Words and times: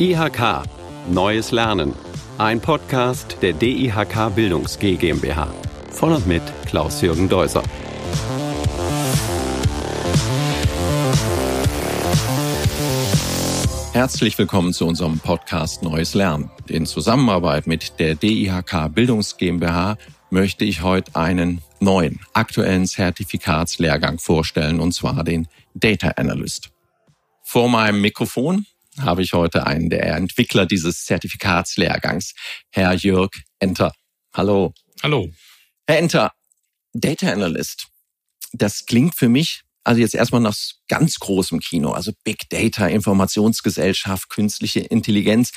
IHK 0.00 0.62
Neues 1.10 1.50
Lernen. 1.50 1.92
Ein 2.38 2.60
Podcast 2.60 3.38
der 3.42 3.52
DIHK 3.52 4.32
Bildungs 4.32 4.78
GmbH. 4.78 5.52
Von 5.90 6.12
und 6.12 6.24
mit 6.24 6.42
Klaus-Jürgen 6.66 7.28
Deuser. 7.28 7.64
Herzlich 13.92 14.38
willkommen 14.38 14.72
zu 14.72 14.86
unserem 14.86 15.18
Podcast 15.18 15.82
Neues 15.82 16.14
Lernen. 16.14 16.48
In 16.68 16.86
Zusammenarbeit 16.86 17.66
mit 17.66 17.98
der 17.98 18.14
DIHK 18.14 18.94
Bildungs 18.94 19.36
GmbH 19.36 19.98
möchte 20.30 20.64
ich 20.64 20.82
heute 20.82 21.16
einen 21.16 21.60
neuen 21.80 22.20
aktuellen 22.34 22.86
Zertifikatslehrgang 22.86 24.20
vorstellen, 24.20 24.78
und 24.78 24.92
zwar 24.92 25.24
den 25.24 25.48
Data 25.74 26.10
Analyst. 26.10 26.70
Vor 27.42 27.68
meinem 27.68 28.00
Mikrofon 28.00 28.64
habe 29.00 29.22
ich 29.22 29.32
heute 29.32 29.66
einen 29.66 29.90
der 29.90 30.14
Entwickler 30.16 30.66
dieses 30.66 31.04
Zertifikatslehrgangs, 31.04 32.34
Herr 32.70 32.92
Jörg 32.94 33.30
Enter. 33.58 33.92
Hallo. 34.34 34.72
Hallo. 35.02 35.30
Herr 35.86 35.98
Enter, 35.98 36.32
Data 36.92 37.32
Analyst. 37.32 37.88
Das 38.52 38.86
klingt 38.86 39.14
für 39.16 39.28
mich 39.28 39.62
also 39.88 40.02
jetzt 40.02 40.14
erstmal 40.14 40.42
nach 40.42 40.54
ganz 40.88 41.18
großem 41.18 41.60
Kino, 41.60 41.92
also 41.92 42.12
Big 42.22 42.50
Data, 42.50 42.86
Informationsgesellschaft, 42.86 44.28
künstliche 44.28 44.80
Intelligenz. 44.80 45.52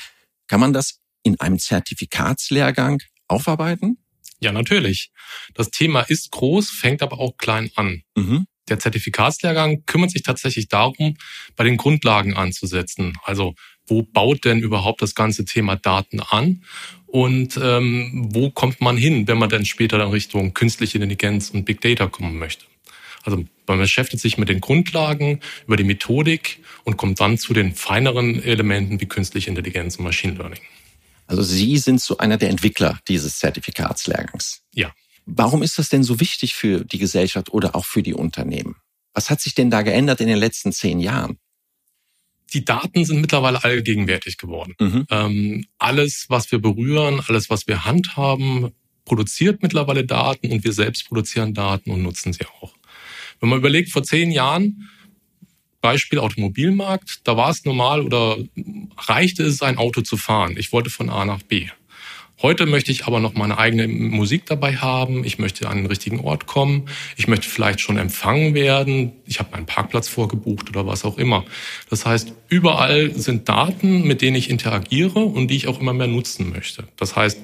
Kann 0.48 0.58
man 0.58 0.72
das 0.72 1.00
in 1.22 1.38
einem 1.38 1.58
Zertifikatslehrgang 1.58 3.02
aufarbeiten? 3.28 3.98
Ja, 4.40 4.50
natürlich. 4.50 5.10
Das 5.52 5.68
Thema 5.68 6.00
ist 6.00 6.30
groß, 6.30 6.70
fängt 6.70 7.02
aber 7.02 7.18
auch 7.18 7.36
klein 7.36 7.70
an. 7.74 8.04
Mhm. 8.16 8.46
Der 8.68 8.78
Zertifikatslehrgang 8.78 9.84
kümmert 9.86 10.10
sich 10.10 10.22
tatsächlich 10.22 10.68
darum, 10.68 11.16
bei 11.56 11.64
den 11.64 11.76
Grundlagen 11.76 12.34
anzusetzen. 12.34 13.18
Also 13.24 13.54
wo 13.86 14.02
baut 14.02 14.44
denn 14.44 14.60
überhaupt 14.60 15.02
das 15.02 15.14
ganze 15.14 15.44
Thema 15.44 15.76
Daten 15.76 16.20
an 16.20 16.62
und 17.06 17.58
ähm, 17.62 18.28
wo 18.32 18.50
kommt 18.50 18.80
man 18.80 18.96
hin, 18.96 19.26
wenn 19.28 19.38
man 19.38 19.50
dann 19.50 19.64
später 19.64 20.02
in 20.02 20.10
Richtung 20.10 20.54
künstliche 20.54 20.98
Intelligenz 20.98 21.50
und 21.50 21.64
Big 21.64 21.80
Data 21.80 22.06
kommen 22.06 22.38
möchte. 22.38 22.64
Also 23.22 23.44
man 23.66 23.78
beschäftigt 23.78 24.22
sich 24.22 24.38
mit 24.38 24.48
den 24.48 24.60
Grundlagen, 24.60 25.40
über 25.66 25.76
die 25.76 25.84
Methodik 25.84 26.60
und 26.84 26.96
kommt 26.96 27.20
dann 27.20 27.38
zu 27.38 27.54
den 27.54 27.74
feineren 27.74 28.42
Elementen 28.42 29.00
wie 29.00 29.06
künstliche 29.06 29.50
Intelligenz 29.50 29.96
und 29.96 30.04
Machine 30.04 30.34
Learning. 30.34 30.60
Also 31.26 31.42
Sie 31.42 31.78
sind 31.78 32.00
so 32.00 32.18
einer 32.18 32.36
der 32.36 32.50
Entwickler 32.50 32.98
dieses 33.08 33.38
Zertifikatslehrgangs. 33.38 34.62
Ja. 34.74 34.92
Warum 35.34 35.62
ist 35.62 35.78
das 35.78 35.88
denn 35.88 36.04
so 36.04 36.20
wichtig 36.20 36.54
für 36.54 36.84
die 36.84 36.98
Gesellschaft 36.98 37.52
oder 37.52 37.74
auch 37.74 37.86
für 37.86 38.02
die 38.02 38.12
Unternehmen? 38.12 38.76
Was 39.14 39.30
hat 39.30 39.40
sich 39.40 39.54
denn 39.54 39.70
da 39.70 39.80
geändert 39.80 40.20
in 40.20 40.26
den 40.26 40.36
letzten 40.36 40.72
zehn 40.72 41.00
Jahren? 41.00 41.38
Die 42.52 42.66
Daten 42.66 43.06
sind 43.06 43.22
mittlerweile 43.22 43.64
allgegenwärtig 43.64 44.36
geworden. 44.36 44.74
Mhm. 44.78 45.06
Ähm, 45.10 45.66
alles, 45.78 46.26
was 46.28 46.52
wir 46.52 46.58
berühren, 46.58 47.22
alles, 47.28 47.48
was 47.48 47.66
wir 47.66 47.86
handhaben, 47.86 48.72
produziert 49.06 49.62
mittlerweile 49.62 50.04
Daten 50.04 50.52
und 50.52 50.64
wir 50.64 50.74
selbst 50.74 51.08
produzieren 51.08 51.54
Daten 51.54 51.90
und 51.90 52.02
nutzen 52.02 52.34
sie 52.34 52.44
auch. 52.60 52.74
Wenn 53.40 53.48
man 53.48 53.58
überlegt, 53.58 53.90
vor 53.90 54.02
zehn 54.02 54.30
Jahren, 54.30 54.90
Beispiel 55.80 56.18
Automobilmarkt, 56.18 57.20
da 57.24 57.38
war 57.38 57.48
es 57.48 57.64
normal 57.64 58.02
oder 58.02 58.36
reichte 58.98 59.44
es, 59.44 59.62
ein 59.62 59.78
Auto 59.78 60.02
zu 60.02 60.18
fahren. 60.18 60.56
Ich 60.58 60.72
wollte 60.72 60.90
von 60.90 61.08
A 61.08 61.24
nach 61.24 61.42
B. 61.42 61.68
Heute 62.42 62.66
möchte 62.66 62.90
ich 62.90 63.06
aber 63.06 63.20
noch 63.20 63.34
meine 63.34 63.56
eigene 63.56 63.86
Musik 63.86 64.46
dabei 64.46 64.76
haben. 64.76 65.24
Ich 65.24 65.38
möchte 65.38 65.68
an 65.68 65.76
den 65.76 65.86
richtigen 65.86 66.18
Ort 66.18 66.46
kommen. 66.46 66.88
Ich 67.16 67.28
möchte 67.28 67.48
vielleicht 67.48 67.80
schon 67.80 67.98
empfangen 67.98 68.54
werden. 68.54 69.12
Ich 69.26 69.38
habe 69.38 69.52
meinen 69.52 69.66
Parkplatz 69.66 70.08
vorgebucht 70.08 70.68
oder 70.68 70.84
was 70.84 71.04
auch 71.04 71.18
immer. 71.18 71.44
Das 71.88 72.04
heißt, 72.04 72.32
überall 72.48 73.14
sind 73.14 73.48
Daten, 73.48 74.02
mit 74.02 74.22
denen 74.22 74.34
ich 74.34 74.50
interagiere 74.50 75.20
und 75.20 75.48
die 75.48 75.56
ich 75.56 75.68
auch 75.68 75.80
immer 75.80 75.92
mehr 75.92 76.08
nutzen 76.08 76.50
möchte. 76.50 76.88
Das 76.96 77.14
heißt, 77.14 77.38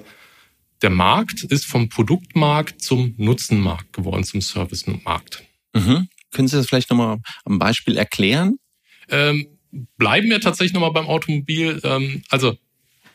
der 0.83 0.91
Markt 0.91 1.45
ist 1.45 1.65
vom 1.65 1.89
Produktmarkt 1.89 2.83
zum 2.83 3.15
Nutzenmarkt 3.19 3.93
geworden, 3.93 4.25
zum 4.25 4.41
Servicemarkt. 4.41 5.45
Mhm. 5.75 6.09
Können 6.33 6.49
Sie 6.49 6.57
das 6.57 6.67
vielleicht 6.67 6.91
nochmal 6.91 7.19
am 7.45 7.61
Beispiel 7.61 7.97
erklären? 7.97 8.59
Ähm, 9.09 9.47
bleiben 9.97 10.29
wir 10.29 10.41
tatsächlich 10.41 10.75
nochmal 10.75 10.93
beim 10.93 11.07
Automobil. 11.07 11.81
Ähm, 11.85 12.23
also 12.31 12.57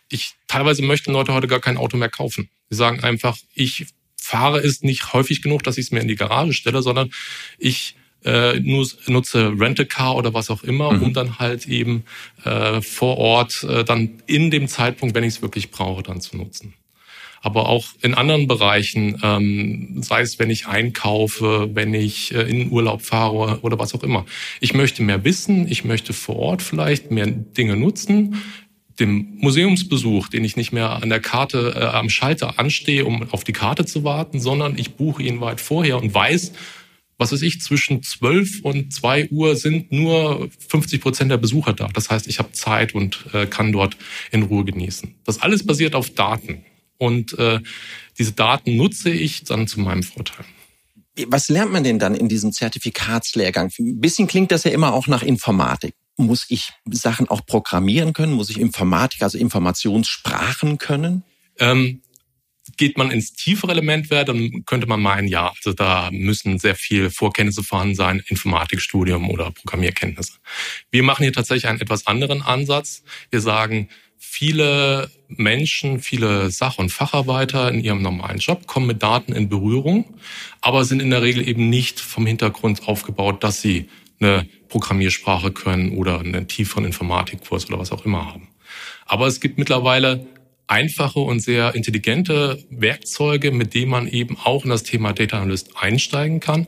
ich 0.09 0.33
teilweise 0.47 0.83
möchten 0.83 1.11
Leute 1.11 1.33
heute 1.33 1.47
gar 1.47 1.59
kein 1.59 1.77
Auto 1.77 1.97
mehr 1.97 2.09
kaufen. 2.09 2.49
Sie 2.69 2.77
sagen 2.77 3.01
einfach, 3.01 3.37
ich 3.53 3.87
fahre 4.17 4.59
es 4.59 4.81
nicht 4.83 5.13
häufig 5.13 5.41
genug, 5.41 5.63
dass 5.63 5.77
ich 5.77 5.85
es 5.85 5.91
mir 5.91 5.99
in 5.99 6.07
die 6.07 6.15
Garage 6.15 6.53
stelle, 6.53 6.81
sondern 6.81 7.11
ich 7.57 7.95
äh, 8.23 8.59
nutze 8.59 9.53
Rent-A-Car 9.59 10.15
oder 10.15 10.33
was 10.33 10.49
auch 10.49 10.63
immer, 10.63 10.93
mhm. 10.93 11.03
um 11.03 11.13
dann 11.13 11.39
halt 11.39 11.67
eben 11.67 12.05
äh, 12.45 12.81
vor 12.81 13.17
Ort 13.17 13.63
äh, 13.63 13.83
dann 13.83 14.21
in 14.27 14.49
dem 14.49 14.67
Zeitpunkt, 14.67 15.13
wenn 15.13 15.23
ich 15.23 15.35
es 15.35 15.41
wirklich 15.41 15.71
brauche, 15.71 16.03
dann 16.03 16.21
zu 16.21 16.37
nutzen. 16.37 16.73
Aber 17.41 17.67
auch 17.67 17.87
in 18.01 18.13
anderen 18.13 18.47
Bereichen, 18.47 19.19
ähm, 19.21 20.01
sei 20.01 20.21
es, 20.21 20.39
wenn 20.39 20.49
ich 20.49 20.67
einkaufe, 20.67 21.69
wenn 21.73 21.93
ich 21.93 22.33
äh, 22.33 22.43
in 22.43 22.71
Urlaub 22.71 23.01
fahre 23.01 23.59
oder 23.61 23.77
was 23.77 23.93
auch 23.93 24.03
immer. 24.03 24.25
Ich 24.61 24.73
möchte 24.73 25.03
mehr 25.03 25.25
wissen, 25.25 25.67
ich 25.69 25.83
möchte 25.83 26.13
vor 26.13 26.37
Ort 26.37 26.61
vielleicht 26.61 27.11
mehr 27.11 27.27
Dinge 27.27 27.75
nutzen 27.75 28.41
dem 28.99 29.37
Museumsbesuch, 29.37 30.27
den 30.27 30.43
ich 30.43 30.55
nicht 30.55 30.71
mehr 30.71 30.91
an 30.91 31.09
der 31.09 31.19
Karte 31.19 31.73
äh, 31.75 31.83
am 31.85 32.09
Schalter 32.09 32.59
anstehe, 32.59 33.05
um 33.05 33.29
auf 33.31 33.43
die 33.43 33.53
Karte 33.53 33.85
zu 33.85 34.03
warten, 34.03 34.39
sondern 34.39 34.77
ich 34.77 34.95
buche 34.95 35.23
ihn 35.23 35.41
weit 35.41 35.61
vorher 35.61 35.97
und 35.97 36.13
weiß, 36.13 36.53
was 37.17 37.31
weiß 37.31 37.41
ich, 37.43 37.61
zwischen 37.61 38.03
12 38.03 38.61
und 38.63 38.93
2 38.93 39.29
Uhr 39.29 39.55
sind 39.55 39.91
nur 39.91 40.49
50 40.67 41.01
Prozent 41.01 41.31
der 41.31 41.37
Besucher 41.37 41.73
da. 41.73 41.87
Das 41.93 42.09
heißt, 42.09 42.27
ich 42.27 42.39
habe 42.39 42.51
Zeit 42.51 42.95
und 42.95 43.25
äh, 43.33 43.45
kann 43.45 43.71
dort 43.71 43.97
in 44.31 44.43
Ruhe 44.43 44.65
genießen. 44.65 45.15
Das 45.25 45.41
alles 45.41 45.65
basiert 45.65 45.95
auf 45.95 46.09
Daten. 46.09 46.63
Und 46.97 47.37
äh, 47.37 47.59
diese 48.17 48.33
Daten 48.33 48.77
nutze 48.77 49.09
ich 49.09 49.43
dann 49.43 49.67
zu 49.67 49.79
meinem 49.79 50.03
Vorteil. 50.03 50.45
Was 51.27 51.49
lernt 51.49 51.71
man 51.71 51.83
denn 51.83 51.99
dann 51.99 52.15
in 52.15 52.27
diesem 52.27 52.51
Zertifikatslehrgang? 52.51 53.71
Ein 53.77 53.99
bisschen 53.99 54.27
klingt 54.27 54.51
das 54.51 54.63
ja 54.63 54.71
immer 54.71 54.93
auch 54.93 55.07
nach 55.07 55.21
Informatik 55.21 55.93
muss 56.17 56.45
ich 56.49 56.71
Sachen 56.89 57.27
auch 57.29 57.45
programmieren 57.45 58.13
können? 58.13 58.33
Muss 58.33 58.49
ich 58.49 58.59
Informatik, 58.59 59.23
also 59.23 59.37
Informationssprachen 59.37 60.77
können? 60.77 61.23
Ähm, 61.59 62.01
geht 62.77 62.97
man 62.97 63.11
ins 63.11 63.33
tiefere 63.33 63.71
Element 63.71 64.09
wäre, 64.09 64.25
dann 64.25 64.63
könnte 64.65 64.87
man 64.87 65.01
meinen, 65.01 65.27
ja, 65.27 65.49
also 65.49 65.73
da 65.73 66.09
müssen 66.11 66.59
sehr 66.59 66.75
viel 66.75 67.09
Vorkenntnisse 67.09 67.63
vorhanden 67.63 67.95
sein, 67.95 68.23
Informatikstudium 68.27 69.29
oder 69.29 69.51
Programmierkenntnisse. 69.51 70.33
Wir 70.89 71.03
machen 71.03 71.23
hier 71.23 71.33
tatsächlich 71.33 71.67
einen 71.67 71.81
etwas 71.81 72.07
anderen 72.07 72.41
Ansatz. 72.41 73.03
Wir 73.29 73.41
sagen, 73.41 73.89
viele 74.17 75.11
Menschen, 75.27 75.99
viele 76.01 76.49
Sach- 76.49 76.77
und 76.77 76.91
Facharbeiter 76.91 77.69
in 77.69 77.83
ihrem 77.83 78.01
normalen 78.01 78.39
Job 78.39 78.65
kommen 78.67 78.87
mit 78.87 79.03
Daten 79.03 79.33
in 79.33 79.49
Berührung, 79.49 80.05
aber 80.61 80.85
sind 80.85 81.01
in 81.01 81.09
der 81.09 81.21
Regel 81.21 81.47
eben 81.47 81.69
nicht 81.69 81.99
vom 81.99 82.25
Hintergrund 82.25 82.87
aufgebaut, 82.87 83.43
dass 83.43 83.61
sie 83.61 83.89
eine 84.19 84.47
Programmiersprache 84.69 85.51
können 85.51 85.97
oder 85.97 86.19
einen 86.19 86.47
tieferen 86.47 86.85
Informatikkurs 86.85 87.67
oder 87.67 87.79
was 87.79 87.91
auch 87.91 88.05
immer 88.05 88.25
haben. 88.25 88.47
Aber 89.05 89.27
es 89.27 89.39
gibt 89.39 89.57
mittlerweile 89.57 90.25
einfache 90.67 91.19
und 91.19 91.39
sehr 91.39 91.75
intelligente 91.75 92.63
Werkzeuge, 92.69 93.51
mit 93.51 93.73
denen 93.73 93.91
man 93.91 94.07
eben 94.07 94.37
auch 94.37 94.63
in 94.63 94.69
das 94.69 94.83
Thema 94.83 95.13
Data 95.13 95.37
Analyst 95.37 95.77
einsteigen 95.77 96.39
kann 96.39 96.67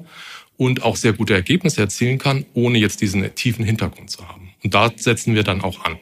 und 0.57 0.83
auch 0.83 0.95
sehr 0.95 1.13
gute 1.13 1.33
Ergebnisse 1.33 1.81
erzielen 1.81 2.17
kann, 2.17 2.45
ohne 2.53 2.77
jetzt 2.77 3.01
diesen 3.01 3.33
tiefen 3.35 3.65
Hintergrund 3.65 4.09
zu 4.09 4.27
haben. 4.27 4.53
Und 4.63 4.73
da 4.73 4.91
setzen 4.95 5.35
wir 5.35 5.43
dann 5.43 5.61
auch 5.61 5.83
an. 5.85 5.97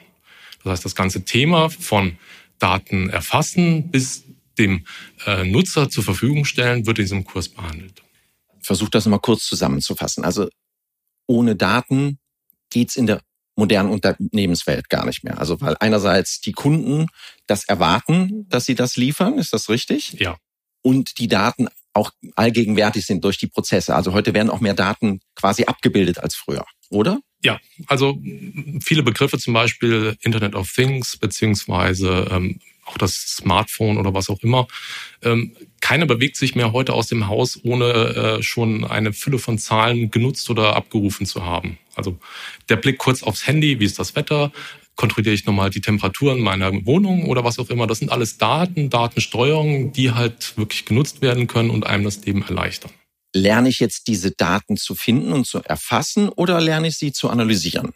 Das 0.64 0.74
heißt, 0.74 0.86
das 0.86 0.96
ganze 0.96 1.26
Thema 1.26 1.70
von 1.70 2.18
Daten 2.60 3.10
erfassen 3.10 3.90
bis 3.90 4.24
dem 4.58 4.86
äh, 5.26 5.44
Nutzer 5.44 5.90
zur 5.90 6.04
Verfügung 6.04 6.46
stellen, 6.46 6.86
wird 6.86 7.00
in 7.00 7.06
diesem 7.06 7.24
Kurs 7.24 7.50
behandelt. 7.50 8.04
Versuch 8.62 8.90
das 8.90 9.06
mal 9.08 9.20
kurz 9.20 9.46
zusammenzufassen. 9.46 10.24
Also 10.24 10.48
ohne 11.28 11.56
Daten 11.56 12.20
geht's 12.70 12.96
in 12.96 13.08
der 13.08 13.22
modernen 13.56 13.90
Unternehmenswelt 13.90 14.90
gar 14.90 15.06
nicht 15.06 15.24
mehr. 15.24 15.40
Also 15.40 15.62
weil 15.62 15.76
einerseits 15.80 16.42
die 16.42 16.54
Kunden 16.54 17.08
das 17.46 17.66
erwarten, 17.66 18.48
dass 18.50 18.66
sie 18.66 18.76
das 18.76 18.96
liefern, 18.96 19.38
ist 19.38 19.54
das 19.54 19.70
richtig? 19.70 20.14
Ja. 20.14 20.38
Und 20.82 21.20
die 21.20 21.28
Daten 21.28 21.68
auch 21.94 22.12
allgegenwärtig 22.36 23.06
sind 23.06 23.24
durch 23.24 23.38
die 23.38 23.48
Prozesse. 23.48 23.96
Also 23.96 24.14
heute 24.14 24.34
werden 24.34 24.50
auch 24.50 24.60
mehr 24.60 24.74
Daten 24.74 25.22
quasi 25.36 25.66
abgebildet 25.66 26.18
als 26.18 26.36
früher, 26.36 26.66
oder? 26.90 27.20
Ja, 27.44 27.60
also 27.88 28.18
viele 28.82 29.04
Begriffe, 29.04 29.38
zum 29.38 29.54
Beispiel 29.54 30.18
Internet 30.22 30.56
of 30.56 30.72
Things 30.72 31.18
beziehungsweise 31.18 32.28
ähm, 32.32 32.60
auch 32.86 32.98
das 32.98 33.14
Smartphone 33.14 33.98
oder 33.98 34.14
was 34.14 34.30
auch 34.30 34.42
immer. 34.42 34.68
Ähm, 35.22 35.56
keiner 35.82 36.06
bewegt 36.06 36.38
sich 36.38 36.56
mehr 36.56 36.72
heute 36.74 36.94
aus 36.94 37.08
dem 37.08 37.28
Haus, 37.28 37.60
ohne 37.64 37.86
äh, 37.86 38.44
schon 38.44 38.84
eine 38.84 39.14
Fülle 39.14 39.40
von 39.40 39.58
Zahlen 39.58 40.12
genutzt 40.12 40.50
oder 40.50 40.76
abgerufen 40.76 41.26
zu 41.26 41.46
haben. 41.46 41.78
Also 41.96 42.18
der 42.70 42.78
Blick 42.78 42.98
kurz 42.98 43.24
aufs 43.24 43.48
Handy, 43.48 43.80
wie 43.80 43.86
ist 43.86 44.00
das 44.00 44.16
Wetter? 44.16 44.52
Kontrolliere 44.96 45.34
ich 45.34 45.46
nochmal 45.46 45.70
die 45.70 45.82
Temperaturen 45.82 46.40
meiner 46.40 46.86
Wohnung 46.86 47.26
oder 47.26 47.44
was 47.44 47.58
auch 47.58 47.70
immer. 47.70 47.88
Das 47.88 48.00
sind 48.00 48.12
alles 48.12 48.38
Daten, 48.38 48.90
Datensteuerungen, 48.90 49.92
die 49.92 50.12
halt 50.12 50.56
wirklich 50.58 50.86
genutzt 50.86 51.22
werden 51.22 51.48
können 51.48 51.72
und 51.72 51.86
einem 51.86 52.04
das 52.04 52.24
Leben 52.26 52.44
erleichtern. 52.44 52.92
Lerne 53.36 53.70
ich 53.70 53.80
jetzt 53.80 54.08
diese 54.08 54.32
Daten 54.32 54.78
zu 54.78 54.94
finden 54.94 55.34
und 55.34 55.48
zu 55.48 55.60
erfassen 55.64 56.30
oder 56.30 56.62
lerne 56.62 56.88
ich 56.88 56.98
sie 56.98 57.12
zu 57.12 57.30
analysieren? 57.30 57.94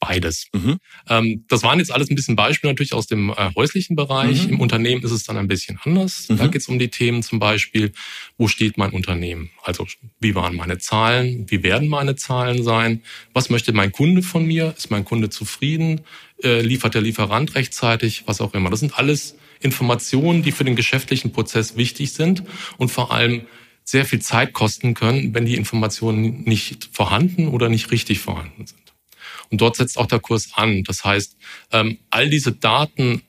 Beides. 0.00 0.46
Mhm. 0.52 0.78
Ähm, 1.08 1.44
das 1.48 1.62
waren 1.62 1.78
jetzt 1.78 1.92
alles 1.92 2.10
ein 2.10 2.14
bisschen 2.14 2.36
Beispiele 2.36 2.72
natürlich 2.72 2.92
aus 2.92 3.06
dem 3.06 3.30
äh, 3.30 3.50
häuslichen 3.56 3.96
Bereich. 3.96 4.46
Mhm. 4.46 4.54
Im 4.54 4.60
Unternehmen 4.60 5.02
ist 5.02 5.10
es 5.10 5.24
dann 5.24 5.36
ein 5.36 5.48
bisschen 5.48 5.78
anders. 5.84 6.28
Mhm. 6.28 6.36
Da 6.36 6.46
geht 6.46 6.62
es 6.62 6.68
um 6.68 6.78
die 6.78 6.88
Themen 6.88 7.22
zum 7.22 7.38
Beispiel, 7.38 7.92
wo 8.36 8.48
steht 8.48 8.78
mein 8.78 8.90
Unternehmen? 8.90 9.50
Also 9.62 9.86
wie 10.20 10.34
waren 10.34 10.56
meine 10.56 10.78
Zahlen? 10.78 11.46
Wie 11.48 11.62
werden 11.62 11.88
meine 11.88 12.16
Zahlen 12.16 12.62
sein? 12.62 13.02
Was 13.32 13.50
möchte 13.50 13.72
mein 13.72 13.92
Kunde 13.92 14.22
von 14.22 14.44
mir? 14.46 14.74
Ist 14.76 14.90
mein 14.90 15.04
Kunde 15.04 15.30
zufrieden? 15.30 16.02
Äh, 16.42 16.60
liefert 16.60 16.94
der 16.94 17.02
Lieferant 17.02 17.54
rechtzeitig? 17.54 18.24
Was 18.26 18.40
auch 18.40 18.54
immer. 18.54 18.70
Das 18.70 18.80
sind 18.80 18.98
alles 18.98 19.36
Informationen, 19.60 20.42
die 20.42 20.52
für 20.52 20.64
den 20.64 20.76
geschäftlichen 20.76 21.32
Prozess 21.32 21.76
wichtig 21.76 22.12
sind 22.12 22.44
und 22.76 22.90
vor 22.90 23.12
allem 23.12 23.42
sehr 23.82 24.04
viel 24.04 24.20
Zeit 24.20 24.52
kosten 24.52 24.94
können, 24.94 25.34
wenn 25.34 25.46
die 25.46 25.56
Informationen 25.56 26.42
nicht 26.42 26.90
vorhanden 26.92 27.48
oder 27.48 27.68
nicht 27.68 27.90
richtig 27.90 28.20
vorhanden 28.20 28.66
sind. 28.66 28.87
Und 29.50 29.60
dort 29.60 29.76
setzt 29.76 29.98
auch 29.98 30.06
der 30.06 30.20
Kurs 30.20 30.50
an. 30.54 30.84
Das 30.84 31.04
heißt, 31.04 31.36
ähm, 31.72 31.98
all 32.10 32.28
diese 32.28 32.52
Daten 32.52 33.22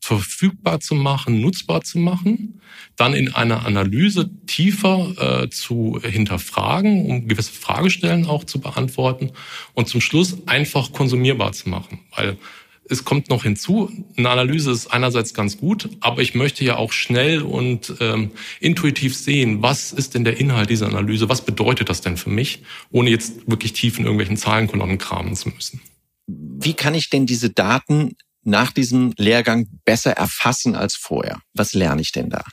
verfügbar 0.00 0.78
zu 0.78 0.94
machen, 0.94 1.40
nutzbar 1.40 1.82
zu 1.82 1.98
machen, 1.98 2.60
dann 2.94 3.12
in 3.12 3.34
einer 3.34 3.66
Analyse 3.66 4.30
tiefer 4.46 5.42
äh, 5.42 5.50
zu 5.50 5.98
hinterfragen, 6.00 7.06
um 7.06 7.26
gewisse 7.26 7.52
Fragestellen 7.52 8.26
auch 8.26 8.44
zu 8.44 8.60
beantworten 8.60 9.32
und 9.74 9.88
zum 9.88 10.00
Schluss 10.00 10.36
einfach 10.46 10.92
konsumierbar 10.92 11.52
zu 11.52 11.68
machen. 11.68 12.00
Weil 12.14 12.38
es 12.88 13.04
kommt 13.04 13.30
noch 13.30 13.42
hinzu, 13.42 13.90
eine 14.16 14.30
Analyse 14.30 14.70
ist 14.70 14.88
einerseits 14.88 15.34
ganz 15.34 15.58
gut, 15.58 15.88
aber 16.00 16.22
ich 16.22 16.34
möchte 16.34 16.64
ja 16.64 16.76
auch 16.76 16.92
schnell 16.92 17.42
und 17.42 17.94
ähm, 18.00 18.30
intuitiv 18.60 19.16
sehen, 19.16 19.62
was 19.62 19.92
ist 19.92 20.14
denn 20.14 20.24
der 20.24 20.38
Inhalt 20.38 20.70
dieser 20.70 20.86
Analyse, 20.86 21.28
was 21.28 21.44
bedeutet 21.44 21.88
das 21.88 22.00
denn 22.00 22.16
für 22.16 22.30
mich, 22.30 22.62
ohne 22.90 23.10
jetzt 23.10 23.48
wirklich 23.48 23.72
tief 23.72 23.98
in 23.98 24.04
irgendwelchen 24.04 24.36
Zahlenkolonnen 24.36 24.98
kramen 24.98 25.34
zu 25.34 25.48
müssen. 25.50 25.80
Wie 26.26 26.74
kann 26.74 26.94
ich 26.94 27.10
denn 27.10 27.26
diese 27.26 27.50
Daten 27.50 28.16
nach 28.42 28.72
diesem 28.72 29.12
Lehrgang 29.16 29.66
besser 29.84 30.12
erfassen 30.12 30.74
als 30.74 30.94
vorher? 30.94 31.40
Was 31.54 31.72
lerne 31.72 32.02
ich 32.02 32.12
denn 32.12 32.30
da? 32.30 32.44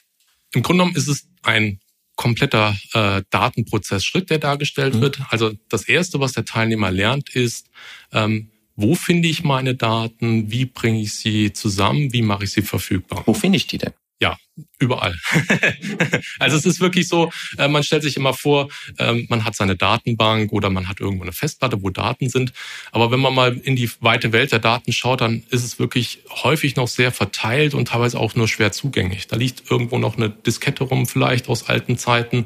Im 0.53 0.63
Grunde 0.63 0.83
genommen 0.83 0.95
ist 0.95 1.07
es 1.07 1.27
ein 1.43 1.79
kompletter 2.15 2.77
äh, 2.93 3.23
Datenprozessschritt, 3.29 4.29
der 4.29 4.37
dargestellt 4.37 4.95
mhm. 4.95 5.01
wird. 5.01 5.21
Also 5.29 5.53
das 5.69 5.87
Erste, 5.87 6.19
was 6.19 6.33
der 6.33 6.45
Teilnehmer 6.45 6.91
lernt, 6.91 7.29
ist, 7.29 7.69
ähm, 8.11 8.51
wo 8.75 8.95
finde 8.95 9.27
ich 9.27 9.43
meine 9.43 9.75
Daten, 9.75 10.51
wie 10.51 10.65
bringe 10.65 11.01
ich 11.01 11.13
sie 11.13 11.53
zusammen, 11.53 12.13
wie 12.13 12.21
mache 12.21 12.45
ich 12.45 12.51
sie 12.51 12.61
verfügbar. 12.61 13.23
Wo 13.25 13.33
finde 13.33 13.57
ich 13.57 13.67
die 13.67 13.77
denn? 13.77 13.93
Ja, 14.19 14.37
überall. 14.79 15.17
also 16.39 16.57
es 16.57 16.65
ist 16.65 16.79
wirklich 16.79 17.07
so, 17.07 17.31
äh, 17.57 17.67
man 17.67 17.83
stellt 17.83 18.03
sich 18.03 18.17
immer 18.17 18.33
vor, 18.33 18.69
ähm, 18.99 19.25
man 19.29 19.45
hat 19.45 19.55
seine 19.55 19.75
Datenbank 19.75 20.51
oder 20.51 20.69
man 20.69 20.87
hat 20.87 20.99
irgendwo 20.99 21.23
eine 21.23 21.31
Festplatte, 21.31 21.81
wo 21.81 21.89
Daten 21.89 22.29
sind. 22.29 22.53
Aber 22.91 23.09
wenn 23.09 23.19
man 23.19 23.33
mal 23.33 23.57
in 23.57 23.75
die 23.75 23.89
weite 24.01 24.31
Welt 24.31 24.51
der 24.51 24.59
Daten 24.59 24.91
schaut, 24.91 25.21
dann 25.21 25.43
ist 25.49 25.63
es 25.63 25.79
wirklich 25.79 26.19
häufig 26.29 26.75
noch 26.75 26.87
sehr 26.87 27.11
verteilt 27.11 27.73
und 27.73 27.87
teilweise 27.87 28.19
auch 28.19 28.35
nur 28.35 28.47
schwer 28.47 28.71
zugänglich. 28.71 29.27
Da 29.27 29.37
liegt 29.37 29.71
irgendwo 29.71 29.97
noch 29.97 30.17
eine 30.17 30.29
Diskette 30.29 30.83
rum, 30.83 31.07
vielleicht 31.07 31.47
aus 31.49 31.69
alten 31.69 31.97
Zeiten. 31.97 32.45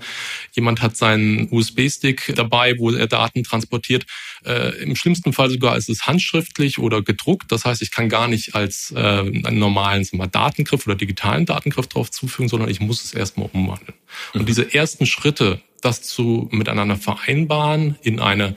Jemand 0.54 0.82
hat 0.82 0.96
seinen 0.96 1.52
USB-Stick 1.52 2.34
dabei, 2.36 2.76
wo 2.78 2.92
er 2.92 3.08
Daten 3.08 3.44
transportiert. 3.44 4.06
Äh, 4.46 4.82
Im 4.82 4.96
schlimmsten 4.96 5.34
Fall 5.34 5.50
sogar 5.50 5.76
ist 5.76 5.90
es 5.90 6.06
handschriftlich 6.06 6.80
oder 6.80 7.02
gedruckt. 7.02 7.52
Das 7.52 7.66
heißt, 7.66 7.82
ich 7.82 7.92
kann 7.92 8.08
gar 8.08 8.28
nicht 8.28 8.56
als 8.56 8.94
äh, 8.96 9.00
einen 9.00 9.60
normalen 9.60 10.08
mal, 10.14 10.28
Datengriff 10.28 10.86
oder 10.86 10.96
digitalen 10.96 11.46
Datengriff 11.46 11.88
drauf 11.98 12.12
zufügen 12.12 12.50
sondern 12.50 12.70
ich 12.70 12.80
muss 12.80 13.04
es 13.04 13.14
erstmal 13.14 13.50
umwandeln. 13.52 13.94
Mhm. 14.34 14.42
Und 14.42 14.50
diese 14.50 14.74
ersten 14.74 15.06
Schritte, 15.06 15.62
das 15.82 16.02
zu 16.02 16.48
miteinander 16.52 16.96
vereinbaren 16.96 17.98
in 18.02 18.20
eine 18.20 18.56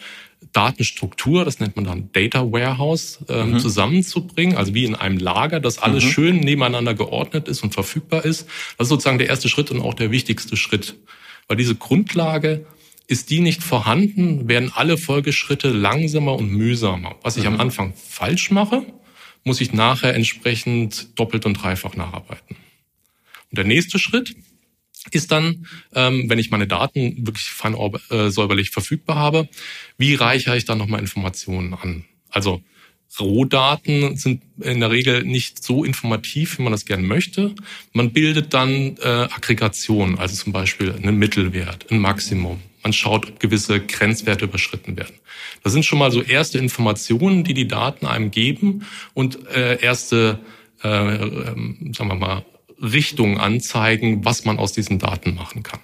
Datenstruktur, 0.53 1.45
das 1.45 1.61
nennt 1.61 1.77
man 1.77 1.85
dann 1.85 2.11
Data 2.13 2.51
Warehouse, 2.51 3.21
ähm, 3.29 3.53
mhm. 3.53 3.59
zusammenzubringen, 3.59 4.57
also 4.57 4.75
wie 4.75 4.85
in 4.85 4.95
einem 4.95 5.19
Lager, 5.19 5.61
dass 5.61 5.79
alles 5.79 6.05
mhm. 6.05 6.09
schön 6.09 6.37
nebeneinander 6.41 6.95
geordnet 6.95 7.47
ist 7.49 7.63
und 7.63 7.75
verfügbar 7.75 8.25
ist. 8.25 8.49
Das 8.79 8.87
ist 8.87 8.89
sozusagen 8.89 9.19
der 9.19 9.29
erste 9.29 9.49
Schritt 9.49 9.71
und 9.71 9.81
auch 9.81 9.95
der 9.95 10.11
wichtigste 10.11 10.57
Schritt. 10.57 10.97
Weil 11.47 11.57
diese 11.57 11.75
Grundlage, 11.75 12.67
ist 13.11 13.31
die 13.31 13.41
nicht 13.41 13.65
vorhanden, 13.65 14.49
werden 14.49 14.71
alle 14.73 14.97
Folgeschritte 14.97 15.71
langsamer 15.71 16.37
und 16.37 16.53
mühsamer. 16.53 17.17
Was 17.23 17.37
ich 17.37 17.43
mhm. 17.43 17.55
am 17.55 17.61
Anfang 17.61 17.93
falsch 17.95 18.53
mache, 18.53 18.87
muss 19.43 19.61
ich 19.61 19.73
nachher 19.73 20.15
entsprechend 20.15 21.19
doppelt 21.19 21.45
und 21.45 21.55
dreifach 21.55 21.97
nacharbeiten. 21.97 22.55
Und 23.51 23.59
der 23.59 23.65
nächste 23.65 23.99
Schritt 23.99 24.35
ist 25.13 25.33
dann, 25.33 25.67
ähm, 25.95 26.29
wenn 26.29 26.39
ich 26.39 26.51
meine 26.51 26.67
Daten 26.67 27.27
wirklich 27.27 27.45
fein 27.45 27.75
äh, 28.11 28.31
säuberlich 28.31 28.71
verfügbar 28.71 29.17
habe, 29.17 29.49
wie 29.97 30.15
reichere 30.15 30.57
ich 30.57 30.65
dann 30.65 30.79
nochmal 30.79 31.01
Informationen 31.01 31.75
an? 31.75 32.05
Also 32.29 32.63
Rohdaten 33.19 34.17
sind 34.17 34.43
in 34.61 34.81
der 34.81 34.91
Regel 34.91 35.25
nicht 35.25 35.63
so 35.63 35.85
informativ, 35.85 36.59
wie 36.59 36.63
man 36.63 36.73
das 36.73 36.85
gerne 36.85 37.03
möchte. 37.03 37.55
Man 37.93 38.13
bildet 38.13 38.55
dann 38.55 38.97
äh, 38.99 39.09
Aggregationen, 39.31 40.19
also 40.19 40.37
zum 40.37 40.53
Beispiel 40.53 40.93
einen 40.93 41.17
Mittelwert, 41.17 41.91
ein 41.91 41.99
Maximum. 41.99 42.61
Man 42.83 42.93
schaut, 42.93 43.29
ob 43.29 43.41
gewisse 43.41 43.81
Grenzwerte 43.81 44.45
überschritten 44.45 44.97
werden. 44.97 45.15
Das 45.63 45.73
sind 45.73 45.85
schon 45.85 45.99
mal 45.99 46.11
so 46.11 46.23
erste 46.23 46.59
Informationen, 46.59 47.45
die 47.45 47.53
die 47.53 47.69
Daten 47.69 48.07
einem 48.07 48.31
geben 48.31 48.87
und 49.13 49.47
äh, 49.49 49.81
erste, 49.83 50.39
äh, 50.83 50.89
äh, 50.89 51.55
sagen 51.93 52.09
wir 52.09 52.15
mal, 52.15 52.45
Richtung 52.81 53.39
anzeigen, 53.39 54.25
was 54.25 54.45
man 54.45 54.59
aus 54.59 54.73
diesen 54.73 54.99
Daten 54.99 55.35
machen 55.35 55.63
kann. 55.63 55.81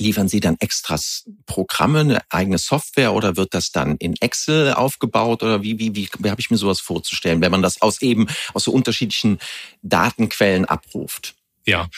Liefern 0.00 0.28
Sie 0.28 0.38
dann 0.38 0.56
extras 0.60 1.24
Programme, 1.46 2.00
eine 2.00 2.20
eigene 2.30 2.58
Software 2.58 3.14
oder 3.14 3.36
wird 3.36 3.52
das 3.52 3.72
dann 3.72 3.96
in 3.96 4.14
Excel 4.20 4.72
aufgebaut 4.74 5.42
oder 5.42 5.64
wie, 5.64 5.80
wie, 5.80 5.96
wie, 5.96 6.08
wie 6.20 6.30
habe 6.30 6.40
ich 6.40 6.50
mir 6.50 6.56
sowas 6.56 6.78
vorzustellen, 6.80 7.40
wenn 7.40 7.50
man 7.50 7.62
das 7.62 7.82
aus 7.82 8.00
eben 8.00 8.28
aus 8.54 8.64
so 8.64 8.70
unterschiedlichen 8.70 9.38
Datenquellen 9.82 10.66
abruft? 10.66 11.34
Ja, 11.66 11.90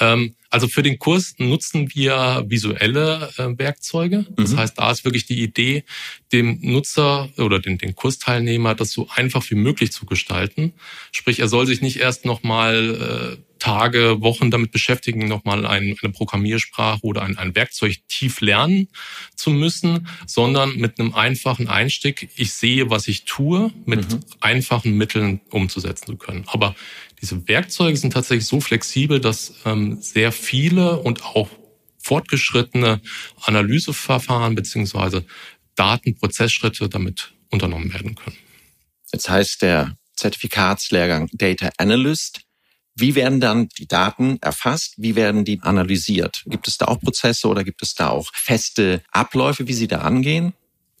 ähm, 0.00 0.34
also 0.50 0.68
für 0.68 0.82
den 0.82 0.98
Kurs 0.98 1.34
nutzen 1.38 1.94
wir 1.94 2.44
visuelle 2.46 3.30
äh, 3.38 3.58
Werkzeuge. 3.58 4.26
Das 4.36 4.52
mhm. 4.52 4.56
heißt, 4.58 4.78
da 4.78 4.90
ist 4.90 5.04
wirklich 5.04 5.24
die 5.24 5.42
Idee, 5.42 5.84
dem 6.30 6.58
Nutzer 6.60 7.30
oder 7.38 7.58
den, 7.58 7.78
den 7.78 7.94
Kursteilnehmer 7.94 8.74
das 8.74 8.90
so 8.90 9.08
einfach 9.14 9.48
wie 9.48 9.54
möglich 9.54 9.92
zu 9.92 10.04
gestalten. 10.04 10.74
Sprich, 11.10 11.40
er 11.40 11.48
soll 11.48 11.66
sich 11.66 11.80
nicht 11.80 12.00
erst 12.00 12.26
nochmal 12.26 13.38
äh, 13.38 13.53
Tage, 13.64 14.20
Wochen 14.20 14.50
damit 14.50 14.72
beschäftigen, 14.72 15.26
nochmal 15.26 15.64
ein, 15.64 15.96
eine 16.02 16.12
Programmiersprache 16.12 17.00
oder 17.00 17.22
ein, 17.22 17.38
ein 17.38 17.54
Werkzeug 17.54 17.96
tief 18.08 18.42
lernen 18.42 18.88
zu 19.36 19.48
müssen, 19.48 20.06
sondern 20.26 20.76
mit 20.76 21.00
einem 21.00 21.14
einfachen 21.14 21.68
Einstieg, 21.68 22.28
ich 22.36 22.52
sehe, 22.52 22.90
was 22.90 23.08
ich 23.08 23.24
tue, 23.24 23.72
mit 23.86 24.12
mhm. 24.12 24.20
einfachen 24.40 24.98
Mitteln 24.98 25.40
umzusetzen 25.48 26.04
zu 26.08 26.16
können. 26.18 26.44
Aber 26.46 26.74
diese 27.22 27.48
Werkzeuge 27.48 27.96
sind 27.96 28.12
tatsächlich 28.12 28.44
so 28.44 28.60
flexibel, 28.60 29.18
dass 29.18 29.54
ähm, 29.64 29.96
sehr 30.02 30.30
viele 30.30 31.00
und 31.00 31.24
auch 31.24 31.48
fortgeschrittene 32.02 33.00
Analyseverfahren 33.44 34.54
beziehungsweise 34.56 35.24
Datenprozessschritte 35.74 36.90
damit 36.90 37.32
unternommen 37.50 37.90
werden 37.94 38.14
können. 38.14 38.36
Jetzt 39.10 39.30
heißt 39.30 39.62
der 39.62 39.96
Zertifikatslehrgang 40.16 41.30
Data 41.32 41.70
Analyst 41.78 42.43
wie 42.96 43.14
werden 43.14 43.40
dann 43.40 43.68
die 43.78 43.86
Daten 43.86 44.38
erfasst? 44.40 44.94
Wie 44.96 45.16
werden 45.16 45.44
die 45.44 45.60
analysiert? 45.62 46.44
Gibt 46.46 46.68
es 46.68 46.78
da 46.78 46.86
auch 46.86 47.00
Prozesse 47.00 47.48
oder 47.48 47.64
gibt 47.64 47.82
es 47.82 47.94
da 47.94 48.08
auch 48.08 48.30
feste 48.34 49.02
Abläufe, 49.10 49.66
wie 49.66 49.72
Sie 49.72 49.88
da 49.88 49.98
angehen? 49.98 50.54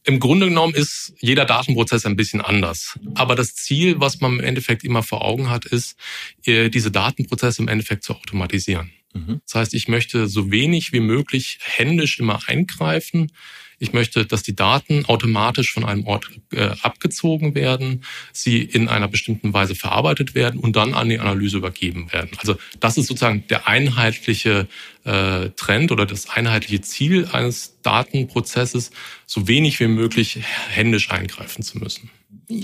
Im 0.06 0.20
Grunde 0.20 0.48
genommen 0.48 0.74
ist 0.74 1.14
jeder 1.18 1.46
Datenprozess 1.46 2.04
ein 2.04 2.16
bisschen 2.16 2.42
anders. 2.42 2.98
Aber 3.14 3.34
das 3.34 3.54
Ziel, 3.54 4.00
was 4.00 4.20
man 4.20 4.34
im 4.34 4.40
Endeffekt 4.40 4.84
immer 4.84 5.02
vor 5.02 5.24
Augen 5.24 5.48
hat, 5.48 5.64
ist, 5.64 5.96
äh, 6.44 6.68
diese 6.68 6.90
Datenprozesse 6.90 7.62
im 7.62 7.68
Endeffekt 7.68 8.04
zu 8.04 8.14
automatisieren. 8.14 8.90
Mhm. 9.14 9.40
Das 9.46 9.54
heißt, 9.54 9.74
ich 9.74 9.88
möchte 9.88 10.26
so 10.26 10.50
wenig 10.50 10.92
wie 10.92 11.00
möglich 11.00 11.58
händisch 11.62 12.18
immer 12.18 12.40
eingreifen. 12.46 13.32
Ich 13.78 13.92
möchte, 13.92 14.26
dass 14.26 14.42
die 14.42 14.54
Daten 14.54 15.04
automatisch 15.06 15.72
von 15.72 15.84
einem 15.84 16.06
Ort 16.06 16.30
äh, 16.52 16.70
abgezogen 16.82 17.54
werden, 17.54 18.04
sie 18.32 18.62
in 18.62 18.88
einer 18.88 19.08
bestimmten 19.08 19.52
Weise 19.52 19.74
verarbeitet 19.74 20.34
werden 20.34 20.60
und 20.60 20.76
dann 20.76 20.94
an 20.94 21.08
die 21.08 21.18
Analyse 21.18 21.58
übergeben 21.58 22.12
werden. 22.12 22.30
Also 22.38 22.56
das 22.80 22.96
ist 22.96 23.06
sozusagen 23.06 23.46
der 23.48 23.68
einheitliche 23.68 24.68
äh, 25.04 25.50
Trend 25.50 25.92
oder 25.92 26.06
das 26.06 26.28
einheitliche 26.30 26.80
Ziel 26.80 27.28
eines 27.32 27.80
Datenprozesses, 27.82 28.90
so 29.26 29.48
wenig 29.48 29.80
wie 29.80 29.88
möglich 29.88 30.38
händisch 30.68 31.10
eingreifen 31.10 31.62
zu 31.62 31.78
müssen. 31.78 32.10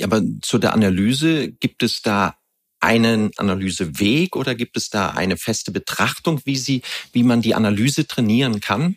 Aber 0.03 0.23
zu 0.43 0.59
der 0.59 0.75
Analyse 0.75 1.53
gibt 1.53 1.83
es 1.83 2.03
da 2.03 2.35
einen 2.81 3.31
Analyseweg 3.37 4.37
oder 4.37 4.55
gibt 4.55 4.77
es 4.77 4.89
da 4.89 5.11
eine 5.11 5.37
feste 5.37 5.71
Betrachtung, 5.71 6.41
wie 6.45 6.57
sie, 6.57 6.83
wie 7.13 7.23
man 7.23 7.43
die 7.43 7.55
Analyse 7.55 8.07
trainieren 8.07 8.61
kann? 8.61 8.97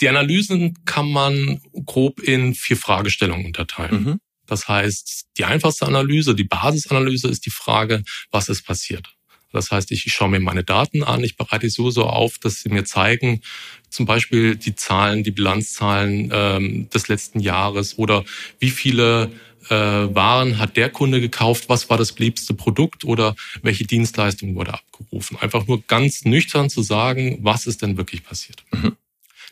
Die 0.00 0.08
Analysen 0.08 0.78
kann 0.84 1.10
man 1.10 1.60
grob 1.84 2.20
in 2.20 2.54
vier 2.54 2.76
Fragestellungen 2.76 3.46
unterteilen. 3.46 4.04
Mhm. 4.04 4.20
Das 4.46 4.66
heißt, 4.66 5.26
die 5.38 5.44
einfachste 5.44 5.86
Analyse, 5.86 6.34
die 6.34 6.44
Basisanalyse 6.44 7.28
ist 7.28 7.46
die 7.46 7.50
Frage, 7.50 8.02
was 8.30 8.48
ist 8.48 8.62
passiert? 8.62 9.14
Das 9.52 9.70
heißt, 9.70 9.90
ich 9.90 10.02
schaue 10.12 10.28
mir 10.28 10.40
meine 10.40 10.64
Daten 10.64 11.02
an, 11.02 11.24
ich 11.24 11.36
bereite 11.36 11.68
sie 11.68 11.74
so, 11.74 11.90
so 11.90 12.04
auf, 12.04 12.38
dass 12.38 12.60
sie 12.60 12.68
mir 12.68 12.84
zeigen, 12.84 13.40
zum 13.88 14.06
Beispiel 14.06 14.56
die 14.56 14.76
Zahlen, 14.76 15.24
die 15.24 15.32
Bilanzzahlen 15.32 16.30
ähm, 16.32 16.88
des 16.90 17.08
letzten 17.08 17.40
Jahres 17.40 17.98
oder 17.98 18.24
wie 18.60 18.70
viele 18.70 19.30
äh, 19.68 19.74
Waren 19.74 20.58
hat 20.58 20.76
der 20.76 20.88
Kunde 20.88 21.20
gekauft, 21.20 21.68
was 21.68 21.90
war 21.90 21.98
das 21.98 22.12
beliebste 22.12 22.54
Produkt 22.54 23.04
oder 23.04 23.34
welche 23.62 23.84
Dienstleistung 23.84 24.54
wurde 24.54 24.74
abgerufen. 24.74 25.36
Einfach 25.40 25.66
nur 25.66 25.82
ganz 25.82 26.24
nüchtern 26.24 26.70
zu 26.70 26.82
sagen, 26.82 27.38
was 27.42 27.66
ist 27.66 27.82
denn 27.82 27.96
wirklich 27.96 28.24
passiert. 28.24 28.64
Mhm. 28.72 28.96